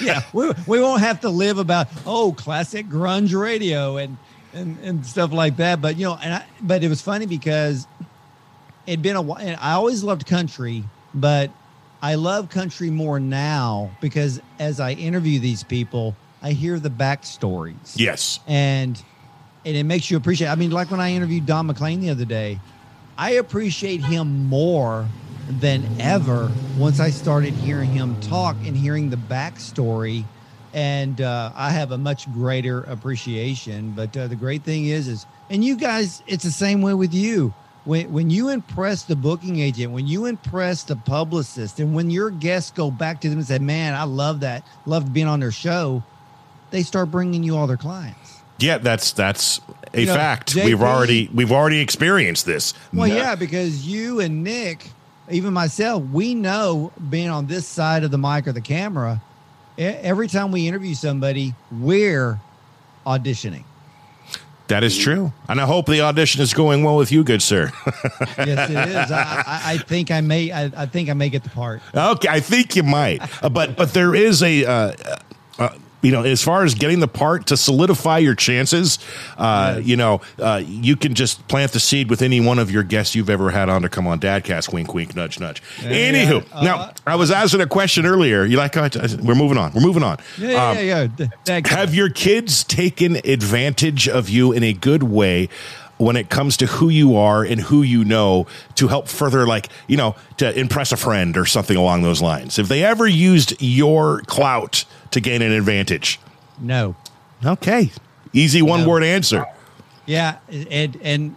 [0.01, 4.17] yeah, we, we won't have to live about oh classic grunge radio and
[4.53, 5.81] and and stuff like that.
[5.81, 7.87] But you know, and I, but it was funny because
[8.85, 9.39] it'd been a while.
[9.39, 10.83] And I always loved country,
[11.13, 11.51] but
[12.01, 17.95] I love country more now because as I interview these people, I hear the backstories.
[17.95, 18.39] Yes.
[18.47, 19.01] and
[19.65, 20.49] and it makes you appreciate.
[20.49, 22.59] I mean, like when I interviewed Don McLean the other day,
[23.23, 25.07] I appreciate him more
[25.47, 30.25] than ever once I started hearing him talk and hearing the backstory.
[30.73, 33.91] And uh, I have a much greater appreciation.
[33.91, 37.13] But uh, the great thing is, is and you guys, it's the same way with
[37.13, 37.53] you.
[37.85, 42.29] When when you impress the booking agent, when you impress the publicist, and when your
[42.29, 45.51] guests go back to them and say, "Man, I love that, loved being on their
[45.51, 46.03] show,"
[46.71, 48.41] they start bringing you all their clients.
[48.59, 49.61] Yeah, that's that's
[49.93, 50.53] a You know, fact.
[50.55, 52.73] JP we've already we've already experienced this.
[52.93, 54.89] Well, No- yeah, because you and Nick,
[55.29, 59.21] even myself, we know being on this side of the mic or the camera,
[59.77, 62.39] every time we interview somebody, we're
[63.05, 63.63] auditioning.
[64.69, 65.33] That is true.
[65.49, 67.71] And I hope the audition is going well with you, good sir.
[68.37, 69.11] Yes, it is.
[69.11, 70.51] I, I, I think I may.
[70.51, 71.81] I, I think I may get the part.
[71.93, 73.21] okay, I think you might.
[73.43, 74.93] Uh, but but there is a uh,
[75.59, 75.69] uh,
[76.03, 78.99] you know, as far as getting the part to solidify your chances,
[79.37, 82.83] uh, you know, uh, you can just plant the seed with any one of your
[82.83, 84.71] guests you've ever had on to come on Dadcast.
[84.71, 85.63] Wink, wink, nudge, nudge.
[85.79, 88.43] Anywho, Uh, now I was asking a question earlier.
[88.45, 88.77] You like?
[88.77, 88.89] uh,
[89.23, 89.71] We're moving on.
[89.73, 90.17] We're moving on.
[90.37, 90.77] Yeah, yeah, Um,
[91.17, 91.27] yeah.
[91.47, 91.61] yeah.
[91.67, 95.47] Have your kids taken advantage of you in a good way
[95.97, 98.45] when it comes to who you are and who you know
[98.75, 102.57] to help further, like, you know, to impress a friend or something along those lines?
[102.57, 104.83] Have they ever used your clout
[105.13, 106.19] to gain an advantage?
[106.61, 106.95] no.
[107.45, 107.91] Okay.
[108.31, 108.89] Easy one No.
[108.89, 109.45] word answer.
[110.05, 111.35] Yeah, and and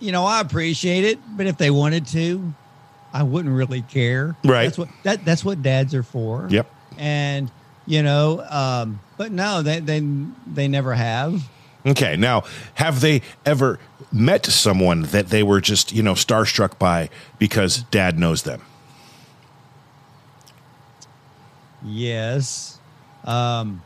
[0.00, 2.52] you know I appreciate it, but if they wanted to,
[3.12, 4.36] I wouldn't really care.
[4.44, 4.64] Right.
[4.64, 6.46] That's what that that's what dads are for.
[6.50, 6.70] Yep.
[6.98, 7.50] And
[7.86, 10.00] you know, um, but no, they they
[10.46, 11.42] they never have.
[11.86, 12.16] Okay.
[12.16, 13.78] Now, have they ever
[14.12, 18.62] met someone that they were just, you know, starstruck by because dad knows them?
[21.82, 22.73] Yes.
[23.24, 23.82] Um,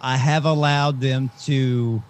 [0.00, 2.02] I have allowed them to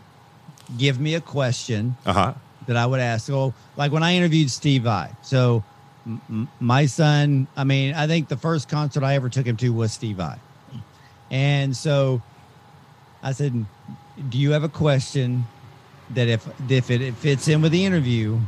[0.79, 2.35] give me a question Uh huh.
[2.67, 3.27] that I would ask.
[3.27, 5.63] So, like when I interviewed Steve Vai, So,
[6.07, 9.57] m- m- my son, I mean, I think the first concert I ever took him
[9.59, 10.39] to was Steve Vai.
[11.31, 12.21] And so
[13.23, 13.65] I said,
[14.31, 15.45] Do you have a question
[16.11, 18.39] that if, if it fits in with the interview,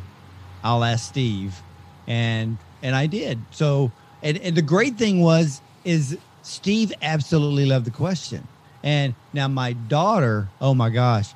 [0.63, 1.61] I'll ask Steve?
[2.07, 3.39] And, and I did.
[3.53, 3.91] So,
[4.23, 8.47] and, and the great thing was, is Steve absolutely loved the question.
[8.83, 11.33] And now my daughter, oh my gosh,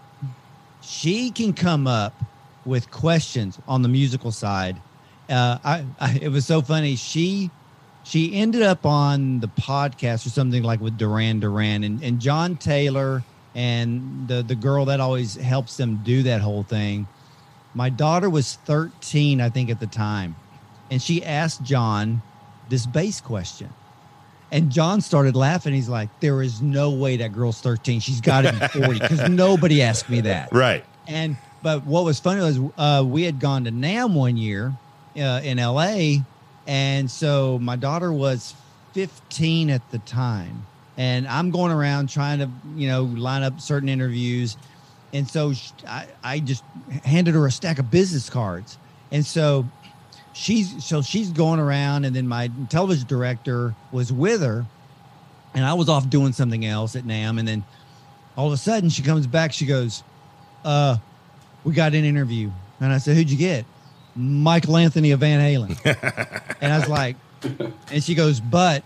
[0.82, 2.14] she can come up
[2.66, 4.76] with questions on the musical side.
[5.30, 6.94] Uh, I, I it was so funny.
[6.96, 7.50] She
[8.04, 12.56] she ended up on the podcast or something like with Duran Duran and, and John
[12.56, 13.22] Taylor
[13.54, 17.06] and the the girl that always helps them do that whole thing.
[17.74, 20.36] My daughter was 13, I think, at the time,
[20.90, 22.22] and she asked John
[22.68, 23.72] this bass question.
[24.50, 25.74] And John started laughing.
[25.74, 28.00] He's like, There is no way that girl's 13.
[28.00, 30.52] She's got to be 40 because nobody asked me that.
[30.52, 30.84] Right.
[31.06, 34.72] And but what was funny was uh, we had gone to NAMM one year
[35.16, 36.22] uh, in L.A.
[36.66, 38.54] and so my daughter was
[38.94, 43.88] 15 at the time, and I'm going around trying to you know line up certain
[43.88, 44.56] interviews,
[45.12, 46.62] and so sh I, I just
[47.04, 48.78] handed her a stack of business cards,
[49.10, 49.66] and so
[50.38, 54.64] she's so she's going around, and then my television director was with her,
[55.54, 57.64] and I was off doing something else at NAMM, and then
[58.36, 60.02] all of a sudden she comes back, she goes
[60.64, 60.96] uh,
[61.64, 62.50] we got an interview.
[62.80, 63.64] And I said, who'd you get?
[64.14, 65.78] Michael Anthony of Van Halen.
[66.60, 67.16] and I was like,
[67.90, 68.82] and she goes, but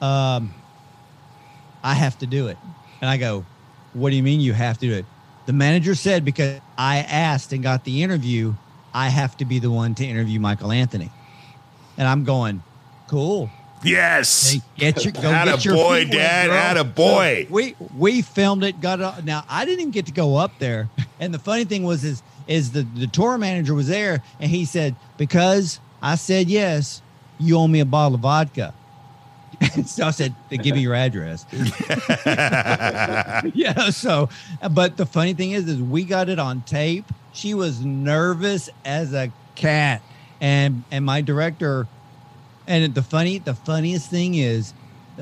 [0.00, 0.52] um,
[1.82, 2.58] I have to do it.
[3.00, 3.44] And I go,
[3.92, 5.06] what do you mean you have to do it?
[5.46, 8.54] The manager said, because I asked and got the interview,
[8.94, 11.10] I have to be the one to interview Michael Anthony.
[11.98, 12.62] And I'm going,
[13.08, 13.50] cool.
[13.82, 14.52] Yes.
[14.52, 16.46] Hey, get your go Atta get your boy, Dad.
[16.46, 16.56] girl.
[16.56, 17.46] Atta boy.
[17.48, 18.80] So we we filmed it.
[18.80, 19.24] Got it.
[19.24, 20.88] Now I didn't even get to go up there.
[21.20, 24.64] And the funny thing was is is the the tour manager was there and he
[24.64, 27.02] said because I said yes,
[27.38, 28.72] you owe me a bottle of vodka.
[29.86, 31.46] so I said, "Give me your address."
[33.54, 33.90] yeah.
[33.90, 34.28] So,
[34.70, 37.04] but the funny thing is, is we got it on tape.
[37.34, 40.00] She was nervous as a cat,
[40.40, 41.86] and and my director,
[42.66, 44.72] and the funny, the funniest thing is,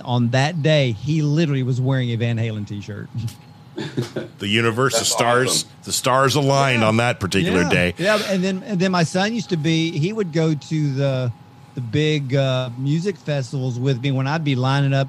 [0.04, 3.08] on that day, he literally was wearing a Van Halen t-shirt.
[4.38, 5.68] the universe, That's the stars, awesome.
[5.84, 6.88] the stars aligned Yeah.
[6.88, 7.70] on that particular yeah.
[7.70, 7.94] day.
[7.96, 11.32] Yeah, and then and then my son used to be he would go to the
[11.74, 15.08] the big uh, music festivals with me when I'd be lining up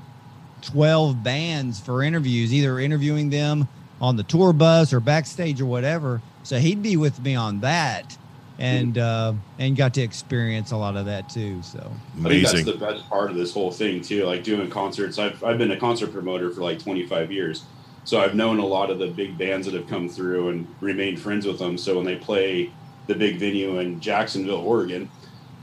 [0.62, 3.68] twelve bands for interviews, either interviewing them
[4.00, 6.22] on the tour bus or backstage or whatever.
[6.44, 8.18] So he'd be with me on that,
[8.60, 11.62] and uh, and got to experience a lot of that too.
[11.64, 14.26] So I think that's the best part of this whole thing too.
[14.26, 17.64] Like doing concerts, I've I've been a concert promoter for like 25 years,
[18.04, 21.20] so I've known a lot of the big bands that have come through and remained
[21.20, 21.78] friends with them.
[21.78, 22.72] So when they play
[23.08, 25.10] the big venue in Jacksonville, Oregon,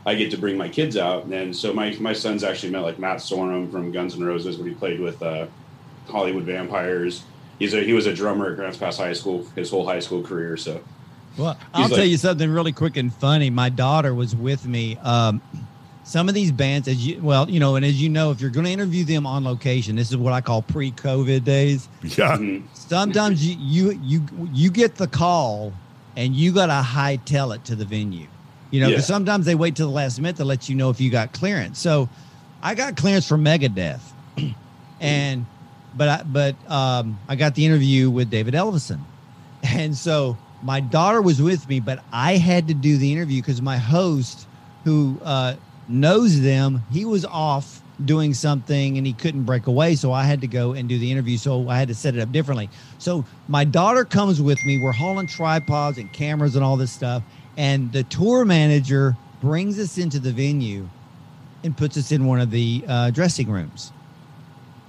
[0.06, 2.98] I get to bring my kids out, and so my my son's actually met like
[2.98, 5.46] Matt Sorum from Guns N' Roses when he played with uh,
[6.08, 7.24] Hollywood Vampires.
[7.60, 10.22] He's a he was a drummer at Grants Pass High School his whole high school
[10.22, 10.56] career.
[10.56, 10.80] So
[11.36, 13.50] Well, I'll He's tell you something really quick and funny.
[13.50, 14.96] My daughter was with me.
[14.96, 15.42] Um,
[16.02, 18.50] some of these bands, as you well, you know, and as you know, if you're
[18.50, 21.86] going to interview them on location, this is what I call pre-COVID days.
[22.02, 22.36] Yeah.
[22.38, 22.62] mhm.
[22.72, 25.72] Sometimes you you you you get the call,
[26.16, 28.26] and you got to hightail it to the venue.
[28.70, 29.14] You know, because Yeah.
[29.16, 31.78] sometimes they wait till the last minute to let you know if you got clearance.
[31.78, 32.08] So,
[32.62, 34.00] I got clearance for Megadeth,
[35.00, 35.44] and
[35.96, 39.00] but I but um, I got the interview with David Ellefson,
[39.62, 43.62] and so my daughter was with me, but I had to do the interview because
[43.62, 44.46] my host,
[44.84, 45.56] who uh,
[45.88, 50.40] knows them, he was off doing something and he couldn't break away, so I had
[50.40, 51.36] to go and do the interview.
[51.36, 52.70] So I had to set it up differently.
[52.98, 54.78] So my daughter comes with me.
[54.78, 57.22] We're hauling tripods and cameras and all this stuff,
[57.56, 60.88] and the tour manager brings us into the venue
[61.64, 63.92] and puts us in one of the uh, dressing rooms.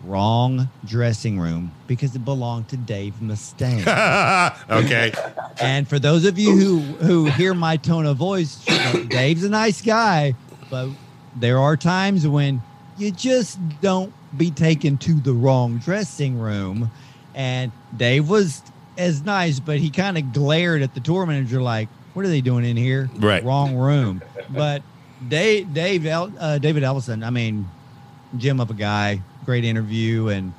[0.04, 3.86] Wrong dressing room because it belonged to Dave Mustaine.
[4.70, 5.14] okay.
[5.62, 8.64] and for those of you who who hear my tone of voice,
[9.10, 10.34] Dave's a nice guy,
[10.70, 10.90] but
[11.36, 12.62] there are times when
[12.98, 16.92] you just don't be taken to the wrong dressing room.
[17.34, 18.62] And Dave was
[18.98, 22.42] as nice, but he kind of glared at the tour manager like, "What are they
[22.42, 23.10] doing in here?
[23.18, 23.44] Right.
[23.44, 24.84] wrong room." But
[25.28, 27.70] Dave, Dave, El, uh, David Ellefson, I mean,
[28.38, 29.22] gem of a guy,
[29.52, 30.54] great interview, and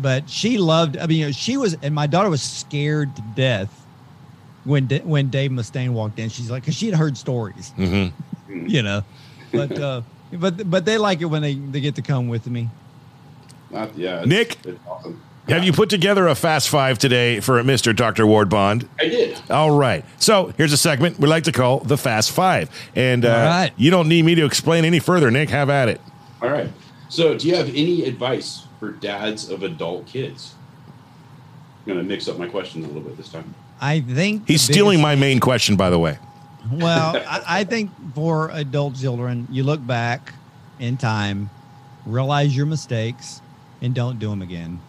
[0.00, 0.96] but she loved.
[0.96, 3.84] I mean, you know, she was, and my daughter was scared to death
[4.64, 6.30] when when Dave Mustaine walked in.
[6.30, 8.06] She's like, because she had heard stories, hmm
[8.48, 9.02] you know,
[9.52, 10.00] but uh,
[10.32, 12.70] but but they like it when they they get to come with me.
[13.70, 14.58] Not, yeah, it's- Nick?
[14.64, 15.20] it's awesome.
[15.48, 17.94] Have you put together a fast five today for Mr.
[17.94, 18.24] Dr.
[18.28, 18.88] Ward Bond?
[19.00, 19.40] I did.
[19.50, 20.04] All right.
[20.18, 22.70] So here's a segment we like to call the Fast Five.
[22.94, 23.72] And uh, All right.
[23.76, 25.50] you don't need me to explain any further, Nick.
[25.50, 26.00] Have at it.
[26.40, 26.70] All right.
[27.12, 30.54] So, do you have any advice for dads of adult kids?
[30.86, 33.54] I'm going to mix up my questions a little bit this time.
[33.82, 36.18] I think He's stealing my main question, by the way.
[36.72, 40.32] Well, I, I think for adult children, you look back
[40.78, 41.50] in time,
[42.06, 43.42] realize your mistakes,
[43.82, 44.80] and don't do them again.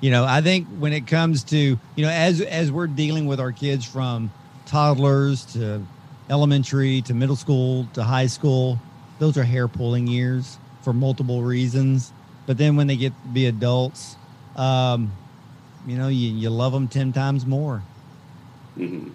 [0.00, 3.38] You know, I think when it comes to you know, as as we're dealing with
[3.38, 4.32] our kids from
[4.66, 5.86] toddlers to
[6.30, 8.80] elementary to middle school to high school,
[9.20, 12.12] those are hair pulling years for multiple reasons.
[12.46, 14.16] But then when they get to be adults,
[14.56, 15.12] um,
[15.86, 17.82] you know, you, you love them ten times more.
[18.76, 19.08] hmm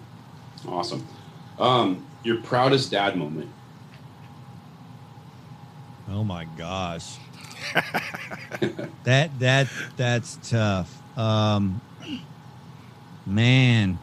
[0.68, 1.06] Awesome.
[1.58, 3.48] Um, your proudest dad moment.
[6.10, 7.16] Oh my gosh.
[9.04, 11.18] that that that's tough.
[11.18, 11.80] Um
[13.26, 13.98] man.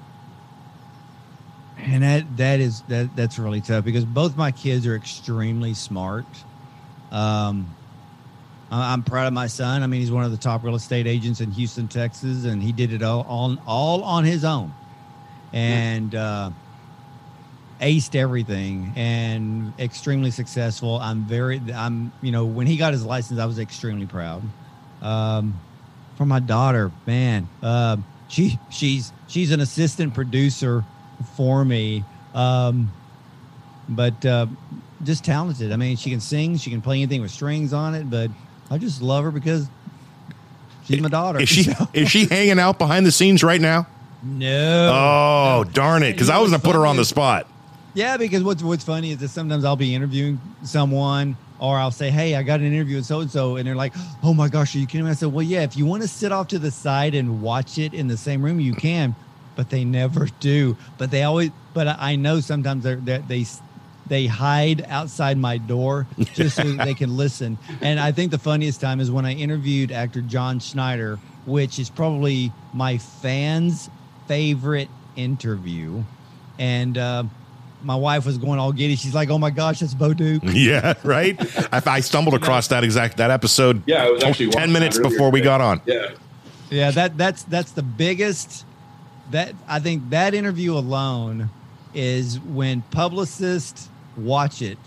[1.78, 6.26] And that that is that that's really tough because both my kids are extremely smart.
[7.14, 7.74] Um
[8.72, 9.84] I'm proud of my son.
[9.84, 12.72] I mean, he's one of the top real estate agents in Houston, Texas, and he
[12.72, 14.74] did it all on all on his own.
[15.54, 16.50] And uh
[17.84, 20.98] aced everything and extremely successful.
[21.00, 24.42] I'm very, I'm, you know, when he got his license, I was extremely proud.
[25.02, 25.60] Um,
[26.16, 30.86] for my daughter, man, um, she, she's, she's an assistant producer
[31.36, 32.06] for me.
[32.34, 32.92] Um,
[33.90, 34.48] but, uh,
[35.06, 35.72] just talented.
[35.72, 38.30] I mean, she can sing, she can play anything with strings on it, but
[38.72, 39.68] I just love her because
[40.86, 41.40] she's my daughter.
[41.40, 43.88] Is she So- is she hanging out behind the scenes right now?
[44.24, 44.92] no.
[44.94, 46.14] Oh, darn it!
[46.14, 47.46] Because I was going to put her on the spot.
[47.94, 52.10] Yeah, because what's what's funny is that sometimes I'll be interviewing someone or I'll say,
[52.10, 53.94] Hey, I got an interview with so and so, and they're like,
[54.24, 55.12] Oh my gosh, are you kidding me?
[55.12, 57.78] I said, Well, yeah, if you want to sit off to the side and watch
[57.78, 59.14] it in the same room, you can,
[59.56, 60.76] but they never do.
[60.98, 63.46] But they always but I I know sometimes they're, they're they
[64.08, 67.58] they hide outside my door just so they can listen.
[67.82, 71.90] And I think the funniest time is when I interviewed actor John Schneider, which is
[71.90, 73.90] probably my fans'
[74.28, 76.04] favorite interview.
[76.60, 77.24] And uh,
[77.84, 78.96] my wife was going all giddy.
[78.96, 81.38] She's like, "Oh my gosh, that's Bo Duke." Yeah, right.
[81.74, 83.84] I, I stumbled across that exact that episode.
[83.86, 85.82] Yeah, it was actually ten minutes before we got on.
[85.86, 86.12] Yeah.
[86.70, 88.66] Yeah, that that's that's the biggest.
[89.32, 91.50] That I think that interview alone
[91.94, 94.78] is when publicists watch it.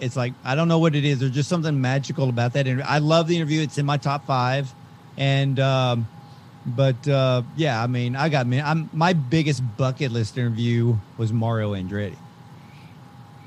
[0.00, 1.20] It's like I don't know what it is.
[1.20, 2.84] There's just something magical about that interview.
[2.86, 3.62] I love the interview.
[3.62, 4.72] It's in my top five,
[5.16, 6.08] and um,
[6.66, 8.60] but uh, yeah, I mean, I got me.
[8.60, 12.16] I'm my biggest bucket list interview was Mario Andretti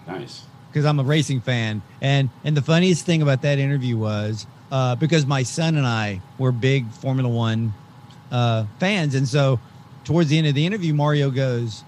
[0.07, 0.45] Nice.
[0.69, 1.81] because I'm a racing fan.
[2.01, 6.21] And and the funniest thing about that interview was uh, because my son and I
[6.37, 7.73] were big Formula One
[8.31, 9.59] uh, fans, and so
[10.05, 11.83] towards the end of the interview, Mario goes,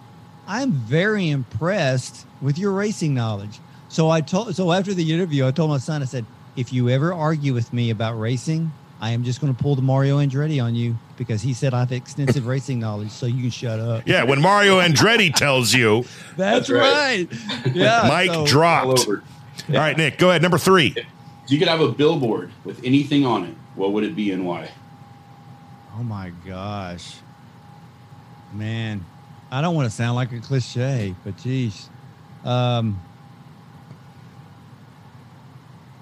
[0.49, 5.51] "I'm very impressed with your racing knowledge." So I told so after the interview, I
[5.51, 6.25] told my son, I said,
[6.57, 8.71] "If you ever argue with me about racing."
[9.01, 11.79] I am just going to pull the Mario Andretti on you because he said I
[11.79, 14.05] have extensive racing knowledge, so you can shut up.
[14.05, 16.01] Yeah, when Mario Andretti tells you,
[16.35, 17.29] That's, That's right.
[17.31, 17.75] right.
[17.75, 18.03] Yeah.
[18.09, 19.07] Mike so- All dropped.
[19.07, 19.15] All
[19.69, 20.41] right, Nick, go ahead.
[20.41, 20.93] Number three.
[20.97, 21.05] If
[21.47, 24.69] you could have a billboard with anything on it, what would it be and why?
[25.97, 27.15] Oh my gosh.
[28.53, 29.05] Man,
[29.51, 31.89] I don't want to sound like a cliche, but geez.
[32.45, 33.01] Um,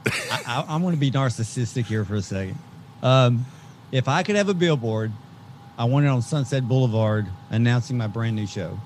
[0.05, 2.57] I, I, I'm going to be narcissistic here for a second.
[3.01, 3.45] Um,
[3.91, 5.11] if I could have a billboard,
[5.77, 8.79] I want it on Sunset Boulevard announcing my brand new show.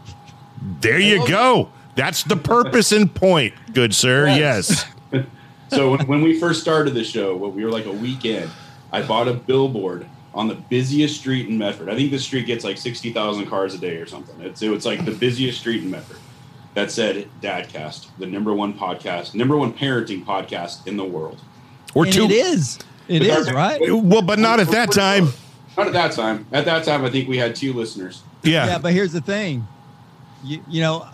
[0.82, 1.72] There you go.
[1.96, 4.28] That's the purpose and point, good sir.
[4.28, 4.86] Yes.
[5.72, 8.52] So when, when we first started the show, when we were like a weekend,
[8.92, 11.90] I bought a billboard on the busiest street in Medford.
[11.90, 14.40] I think this street gets like sixty thousand cars a day or something.
[14.42, 16.18] It's it's like the busiest street in Medford.
[16.74, 21.42] That said, Dadcast, the number one podcast, number one parenting podcast in the world.
[21.94, 22.24] Or and two.
[22.24, 22.80] it is.
[23.10, 23.82] It But is, our- right?
[23.82, 25.28] Well, but not at that time.
[25.78, 26.46] Not at that time.
[26.54, 28.22] At that time, I think we had two listeners.
[28.44, 28.68] Yeah.
[28.68, 29.68] Yeah, but here's the thing.
[30.46, 31.06] You, you know,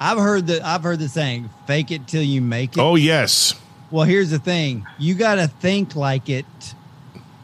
[0.00, 2.80] I've heard the I've heard the saying, fake it till you make it.
[2.80, 3.54] Oh, yes.
[3.92, 4.86] Well, here's the thing.
[4.98, 6.46] You got to think like it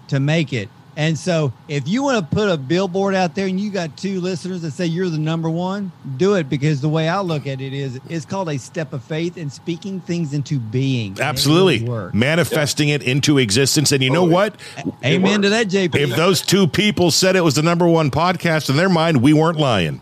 [0.08, 0.68] to make it.
[0.96, 4.20] And so, if you want to put a billboard out there and you got two
[4.20, 7.60] listeners that say you're the number one, do it because the way I look at
[7.60, 11.18] it is it's called a step of faith and speaking things into being.
[11.20, 11.80] Absolutely.
[11.80, 12.14] really works.
[12.14, 13.90] Manifesting it into existence.
[13.90, 14.32] And you know Oh, yeah.
[14.32, 14.60] what?
[15.04, 15.96] Amen to that, JP.
[15.96, 19.32] If those two people said it was the number one podcast in their mind, we
[19.32, 20.00] weren't lying.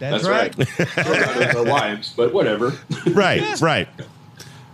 [0.00, 0.68] That's, That's right.
[0.96, 1.34] right.
[1.52, 2.76] Those are wives, but whatever.
[3.06, 3.88] Right, right.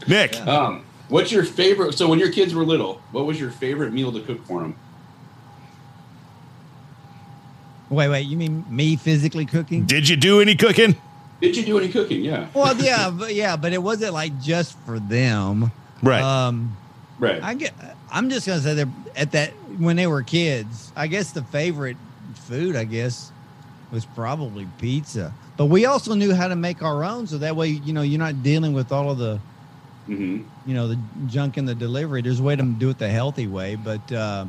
[0.06, 1.94] Nick, Um, what's your favorite?
[1.94, 4.76] So when your kids were little, what was your favorite meal to cook for them?
[7.90, 8.26] Wait, wait.
[8.26, 9.86] You mean me physically cooking?
[9.86, 10.96] did you do any cooking?
[11.40, 12.22] Did you do any cooking?
[12.22, 12.48] Yeah.
[12.52, 15.70] Well, yeah, but yeah, but it wasn't like just for them.
[16.02, 16.22] Right.
[16.22, 16.76] Um,
[17.18, 17.42] Right.
[17.42, 17.74] I get.
[18.10, 21.96] I'm just gonna say that at that when they were kids, I guess the favorite
[22.34, 23.32] food, I guess,
[23.90, 25.32] was probably pizza.
[25.56, 28.20] But we also knew how to make our own, so that way, you know, you're
[28.20, 29.40] not dealing with all of the,
[30.08, 30.98] hmm you know, the
[31.28, 32.20] junk in the delivery.
[32.20, 34.44] There's a way to do it the healthy way, but uh,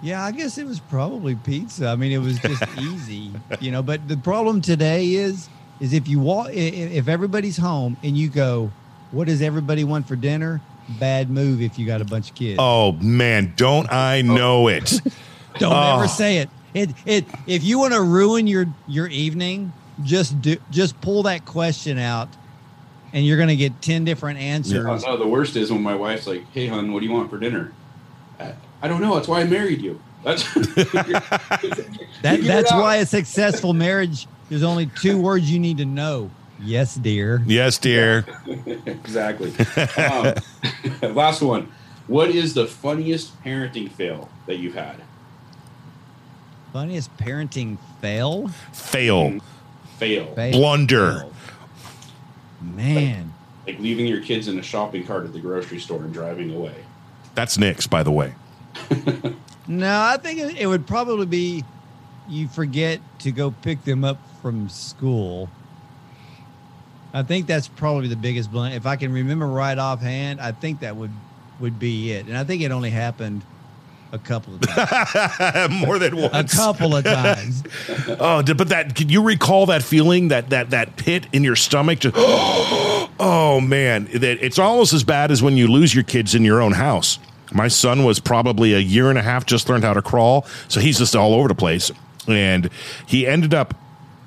[0.00, 1.88] yeah, I guess it was probably pizza.
[1.88, 3.82] I mean, it was just easy, you know.
[3.82, 5.48] But the problem today is,
[5.80, 8.70] is if you walk, if everybody's home and you go,
[9.10, 10.60] what does everybody want for dinner?
[10.88, 12.58] Bad move if you got a bunch of kids.
[12.60, 15.00] oh, man, don't I know it?
[15.58, 15.96] Don't Oh.
[15.96, 16.50] ever say it.
[16.74, 19.72] It it if you want to ruin your your evening,
[20.02, 22.28] just do just pull that question out,
[23.12, 25.04] and you're gonna get ten different answers.
[25.04, 27.30] Oh, no, the worst is when my wife's like, "Hey, hon, what do you want
[27.30, 27.72] for dinner?"
[28.38, 29.14] I, I don't know.
[29.14, 30.00] That's why I married you.
[30.24, 34.26] That's That Figure it that's why a successful marriage.
[34.48, 36.30] There's only two words you need to know.
[36.60, 37.42] Yes, dear.
[37.46, 38.24] yes, dear.
[38.86, 39.52] exactly.
[39.96, 40.34] Um,
[41.14, 41.72] last one.
[42.06, 44.96] What is the funniest parenting fail that you've had?
[46.72, 48.48] Funniest parenting fail.
[48.72, 49.40] Fail.
[49.98, 50.34] Fail.
[50.34, 50.52] Fail.
[50.52, 51.26] Blunder.
[52.62, 53.32] Man,
[53.66, 56.74] Like leaving your kids in a shopping cart at the grocery store and driving away.
[57.34, 58.34] That's Nick's, by the way.
[59.66, 61.64] no, I think it, it would probably be
[62.28, 65.48] you forget to go pick them up from school.
[67.14, 68.74] I think that's probably the biggest blunt.
[68.74, 71.12] If I can remember right offhand, I think that would
[71.60, 72.26] would be it.
[72.26, 73.42] And I think it only happened
[74.12, 75.74] a couple of times.
[75.86, 76.52] More than once.
[76.52, 77.64] a couple of times.
[78.20, 82.00] Oh, but that can you recall that feeling that that that pit in your stomach?
[82.00, 86.44] Just oh man, that it's almost as bad as when you lose your kids in
[86.44, 87.18] your own house.
[87.52, 90.80] My son was probably a year and a half, just learned how to crawl, so
[90.80, 91.90] he's just all over the place,
[92.26, 92.70] and
[93.06, 93.74] he ended up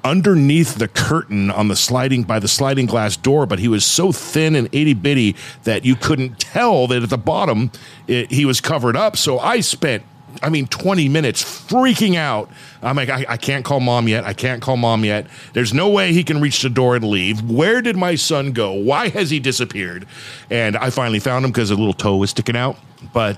[0.06, 4.12] underneath the curtain on the sliding by the sliding glass door, but he was so
[4.12, 7.72] thin and itty bitty that you couldn't tell that at the bottom
[8.08, 9.18] it, he was covered up.
[9.18, 10.04] So I spent
[10.44, 12.50] I mean, 20 minutes freaking out.
[12.84, 14.26] I'm like, I, I, can't call mom yet.
[14.26, 15.28] I can't call mom yet.
[15.54, 17.50] There's no way he can reach the door and leave.
[17.50, 18.74] Where did my son go?
[18.74, 20.06] Why has he disappeared?
[20.50, 22.78] And I finally found him because a little toe was sticking out.
[23.14, 23.38] But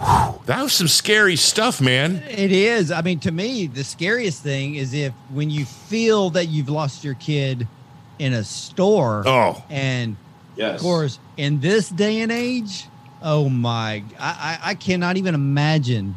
[0.00, 2.22] whew, that was some scary stuff, man.
[2.28, 2.90] It is.
[2.90, 7.04] I mean, to me, the scariest thing is if when you feel that you've lost
[7.04, 7.66] your kid
[8.18, 9.22] in a store.
[9.26, 9.62] Oh.
[9.70, 10.16] And
[10.56, 10.76] yes.
[10.76, 12.86] of course, in this day and age,
[13.22, 14.02] Oh my!
[14.18, 16.16] I, I cannot even imagine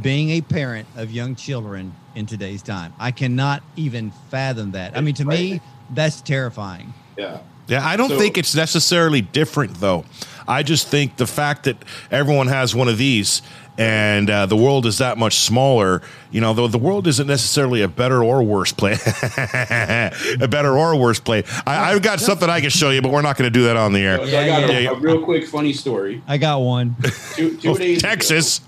[0.00, 2.94] being a parent of young children in today's time.
[2.98, 4.96] I cannot even fathom that.
[4.96, 5.60] I mean, to me,
[5.90, 6.94] that's terrifying.
[7.16, 7.40] Yeah.
[7.68, 10.04] Yeah, I don't so, think it's necessarily different though.
[10.46, 11.76] I just think the fact that
[12.10, 13.42] everyone has one of these
[13.78, 16.02] and uh, the world is that much smaller,
[16.32, 19.06] you know, though the world isn't necessarily a better or worse place,
[19.36, 21.46] a better or worse place.
[21.64, 23.76] I, have got something I can show you, but we're not going to do that
[23.76, 24.24] on the air.
[24.24, 26.20] Yeah, I got yeah, a, a, real quick funny story.
[26.26, 26.96] I got one.
[27.34, 28.58] Two, two oh, days Texas.
[28.58, 28.66] Ago,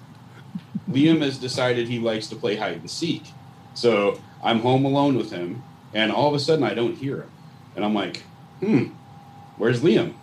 [0.92, 3.24] Liam has decided he likes to play hide and seek.
[3.74, 7.30] So I'm home alone with him, and all of a sudden I don't hear him.
[7.74, 8.22] And I'm like,
[8.61, 8.84] hmm,
[9.56, 10.14] where's Liam?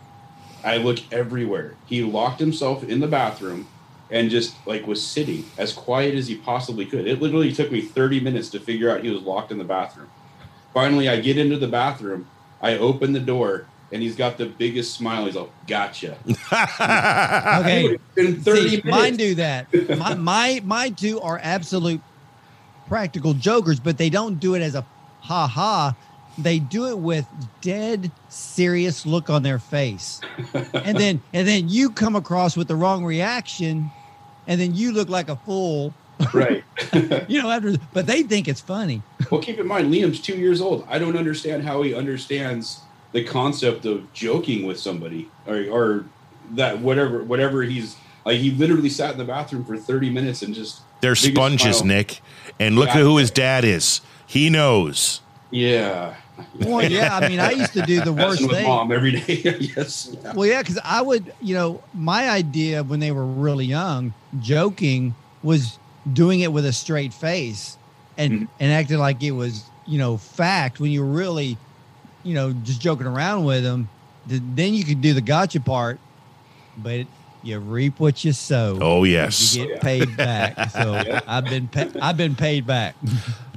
[0.64, 1.76] I look everywhere.
[1.86, 3.68] He locked himself in the bathroom
[4.10, 7.08] and just like was sitting as quiet as he possibly could.
[7.08, 10.10] It literally took me 30 minutes to figure out he was locked in the bathroom.
[10.74, 12.28] Finally, I get into the bathroom,
[12.62, 15.26] I open the door, and he's got the biggest smile.
[15.26, 16.18] He's like, "Gotcha."
[17.62, 17.98] okay,
[18.44, 19.68] See, mine do that.
[19.98, 22.02] My, my my two are absolute
[22.86, 24.86] practical jokers, but they don't do it as a
[25.20, 25.96] ha ha.
[26.38, 27.28] They do it with
[27.62, 30.22] dead serious look on their face,
[30.54, 33.90] and then and then you come across with the wrong reaction,
[34.46, 35.94] and then you look like a fool.
[36.34, 36.64] Right.
[37.28, 39.02] you know, after but they think it's funny.
[39.32, 40.86] Well, keep in mind, Liam's two years old.
[40.90, 42.82] I don't understand how he understands
[43.12, 46.06] the concept of joking with somebody or, or
[46.52, 48.40] that whatever whatever he's like.
[48.40, 51.88] He literally sat in the bathroom for thirty minutes and just they're sponges, smile.
[51.88, 52.22] Nick.
[52.60, 54.02] And look yeah, at who his dad is.
[54.26, 55.22] He knows.
[55.52, 56.16] Yeah.
[56.60, 57.18] Well, yeah.
[57.18, 58.66] I mean, I used to do the worst thing.
[58.66, 59.58] Mom every day.
[59.76, 60.16] yes.
[60.36, 65.16] Well, yeah, because I would, you know, my idea when they were really young, joking
[65.44, 65.78] was
[66.12, 67.78] doing it with a straight face
[68.18, 68.46] and mm-hmm.
[68.60, 71.58] and acting like it was, you know, fact when you were really,
[72.24, 73.90] you know, just joking around with them.
[74.26, 76.00] Then you could do the gotcha part,
[76.78, 77.08] but
[77.44, 78.78] you reap what you sow.
[78.82, 80.70] Oh yes, you get paid back.
[80.72, 81.22] So yeah.
[81.26, 82.96] I've been pa- I've been paid back.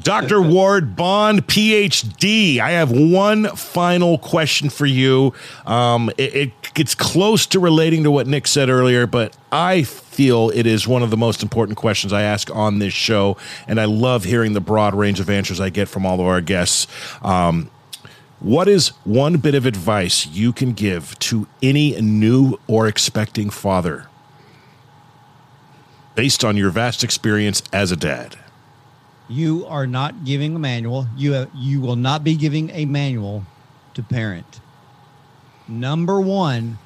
[0.03, 0.41] Dr.
[0.51, 2.59] Ward Bond, PhD.
[2.59, 5.35] I have one final question for you.
[5.67, 10.51] Um, it, it, it's close to relating to what Nick said earlier, but I feel
[10.51, 13.37] it is one of the most important questions I ask on this show,
[13.67, 16.41] and I love hearing the broad range of answers I get from all of our
[16.41, 16.87] guests.
[17.23, 17.71] Um,
[18.41, 24.07] what is one bit of advice you can give to any new or expecting father
[26.15, 28.40] based on your vast experience as a dad?
[29.31, 31.07] You are not giving a manual.
[31.17, 33.45] You have, you will not be giving a manual
[33.95, 34.61] to parent.
[35.69, 36.79] Number one,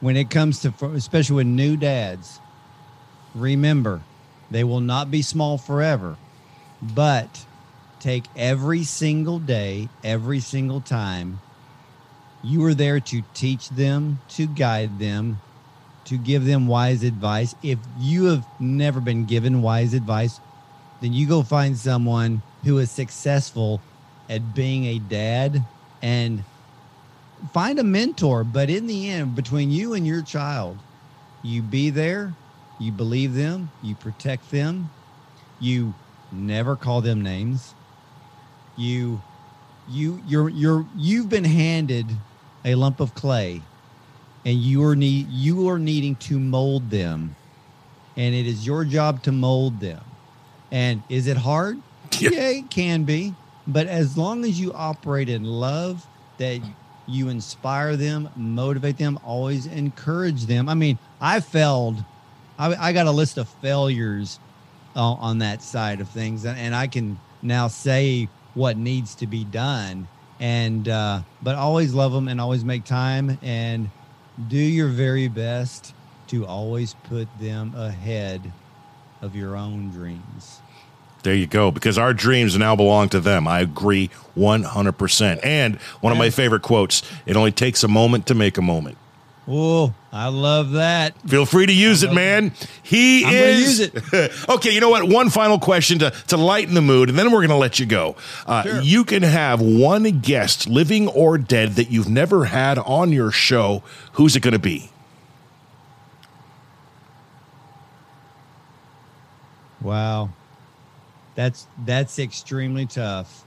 [0.00, 2.40] when it comes to especially with new dads,
[3.34, 4.00] remember
[4.50, 6.16] they will not be small forever,
[6.80, 7.44] but
[8.00, 11.40] take every single day, every single time.
[12.42, 15.42] You are there to teach them, to guide them,
[16.06, 17.54] to give them wise advice.
[17.62, 20.40] If you have never been given wise advice,
[21.02, 23.80] then you go find someone who is successful
[24.30, 25.64] at being a dad
[26.00, 26.44] and
[27.52, 28.44] find a mentor.
[28.44, 30.78] But in the end, between you and your child,
[31.42, 32.32] you be there,
[32.78, 34.90] you believe them, you protect them,
[35.58, 35.92] you
[36.30, 37.74] never call them names,
[38.76, 39.20] you
[39.88, 42.06] you you're you're you've been handed
[42.64, 43.60] a lump of clay
[44.44, 47.34] and you are need you are needing to mold them.
[48.16, 50.04] And it is your job to mold them
[50.72, 51.80] and is it hard?
[52.18, 53.32] Yeah, yeah it can be.
[53.66, 56.04] But as long as you operate in love
[56.38, 56.60] that
[57.06, 60.68] you inspire them motivate them always encourage them.
[60.68, 62.04] I mean i failed.
[62.58, 64.38] I, I got a list of failures
[64.94, 69.26] uh, on that side of things and, and i can now say what needs to
[69.26, 70.08] be done.
[70.40, 73.90] And uh, but always love them and always make time and
[74.48, 75.94] do your very best
[76.28, 78.52] to always put them ahead
[79.20, 80.61] of your own dreams
[81.22, 86.12] there you go because our dreams now belong to them i agree 100% and one
[86.12, 88.96] of my favorite quotes it only takes a moment to make a moment
[89.48, 91.20] Oh, I love that.
[91.22, 92.52] Feel free to use it, man.
[92.84, 93.80] He I'm is.
[93.80, 94.48] use it.
[94.48, 95.08] okay, you know what?
[95.08, 97.86] One final question to, to lighten the mood, and then we're going to let you
[97.86, 98.14] go.
[98.46, 98.80] Uh, Sure.
[98.80, 103.82] You can have one guest, living or dead, that you've never had on your show.
[104.12, 104.90] Who's it going to be?
[109.80, 110.30] Wow.
[111.34, 113.44] That's that's extremely tough.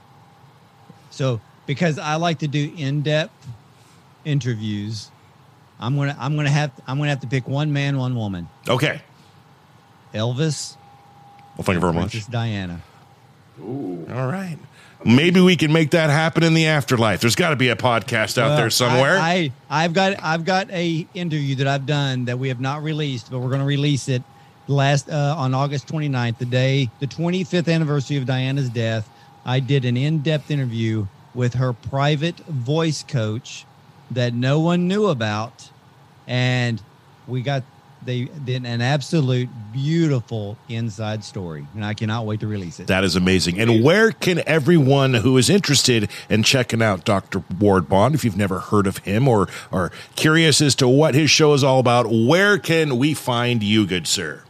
[1.10, 3.46] So because I like to do in-depth
[4.24, 5.10] interviews,
[5.78, 8.48] I'm gonna I'm gonna have I'm gonna have to pick one man, one woman.
[8.68, 9.00] Okay.
[10.14, 10.76] Elvis,
[11.56, 12.12] Well, thank you very much.
[12.12, 12.80] Princess Diana.
[13.60, 14.06] Ooh.
[14.10, 14.56] All right.
[15.04, 17.20] Maybe we can make that happen in the afterlife.
[17.20, 19.18] There's got to be a podcast out Well, there somewhere.
[19.18, 22.82] I, I I've got I've got a interview that I've done that we have not
[22.82, 24.22] released, but we're going to release it
[24.68, 29.08] last uh, on August 29th, the day the 25th anniversary of Diana's death.
[29.44, 33.64] I did an in-depth interview with her private voice coach
[34.10, 35.70] that no one knew about,
[36.26, 36.82] and
[37.28, 37.62] we got
[38.04, 42.86] they did an absolute beautiful inside story, and I cannot wait to release it.
[42.86, 43.58] That is amazing.
[43.60, 47.42] And where can everyone who is interested in checking out Dr.
[47.58, 51.30] Ward Bond, if you've never heard of him or are curious as to what his
[51.30, 54.44] show is all about, where can we find you, good sir?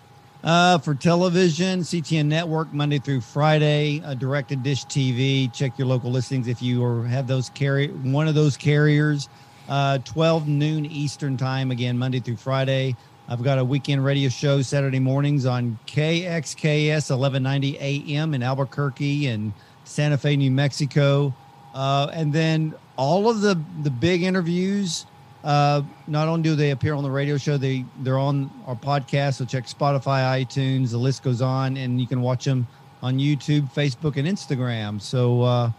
[0.47, 5.53] Uh, for television, CTN Network Monday through Friday, uh, DirecTV Dish TV.
[5.53, 9.28] Check your local listings if you or have those carry one of those carriers.
[9.68, 12.94] Uh, 12 noon Eastern time again Monday through Friday.
[13.28, 19.53] I've got a weekend radio show Saturday mornings on KXKS 1190 AM in Albuquerque and
[19.82, 21.34] Santa Fe, New Mexico.
[21.74, 25.07] Uh, and then all of the the big interviews
[25.47, 29.34] uh, not only do they appear on the radio show, they they're on our podcast.
[29.34, 30.90] So check Spotify, iTunes.
[30.90, 32.66] The list goes on, and you can watch them
[33.01, 35.01] on YouTube, Facebook, and Instagram.
[35.01, 35.70] So uh,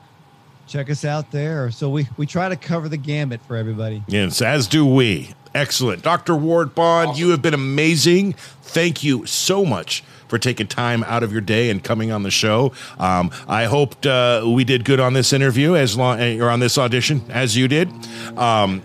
[0.68, 1.70] check us out there.
[1.70, 4.03] So we we try to cover the gambit for everybody.
[4.07, 5.32] Yes, as do we.
[5.53, 6.01] Excellent.
[6.01, 6.36] Dr.
[6.36, 8.34] Ward Bond, you have been amazing.
[8.61, 12.32] Thank you so much for taking time out of your day and coming on the
[12.32, 12.72] show.
[12.99, 16.78] Um, I hoped uh, we did good on this interview as long or on this
[16.78, 17.89] audition as you did.
[18.38, 18.82] Um,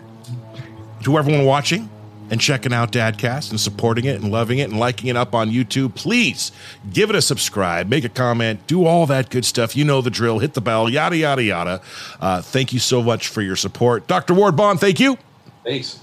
[1.05, 1.89] to everyone watching
[2.31, 5.51] and checking out Dadcast and supporting it and loving it and liking it up on
[5.51, 6.51] YouTube, please
[6.93, 9.77] give it a subscribe, make a comment, do all that good stuff.
[9.77, 10.39] You know the drill.
[10.39, 11.83] Hit the bell, yada, yada, yada.
[12.21, 14.07] Uh, thank you so much for your support.
[14.07, 14.35] Dr.
[14.35, 15.19] Ward Bond, thank you.
[15.65, 16.01] Thanks.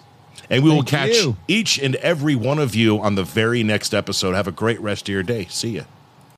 [0.52, 1.38] And we will catch you.
[1.48, 4.34] each and every one of you on the very next episode.
[4.34, 5.46] Have a great rest of your day.
[5.50, 5.84] See ya.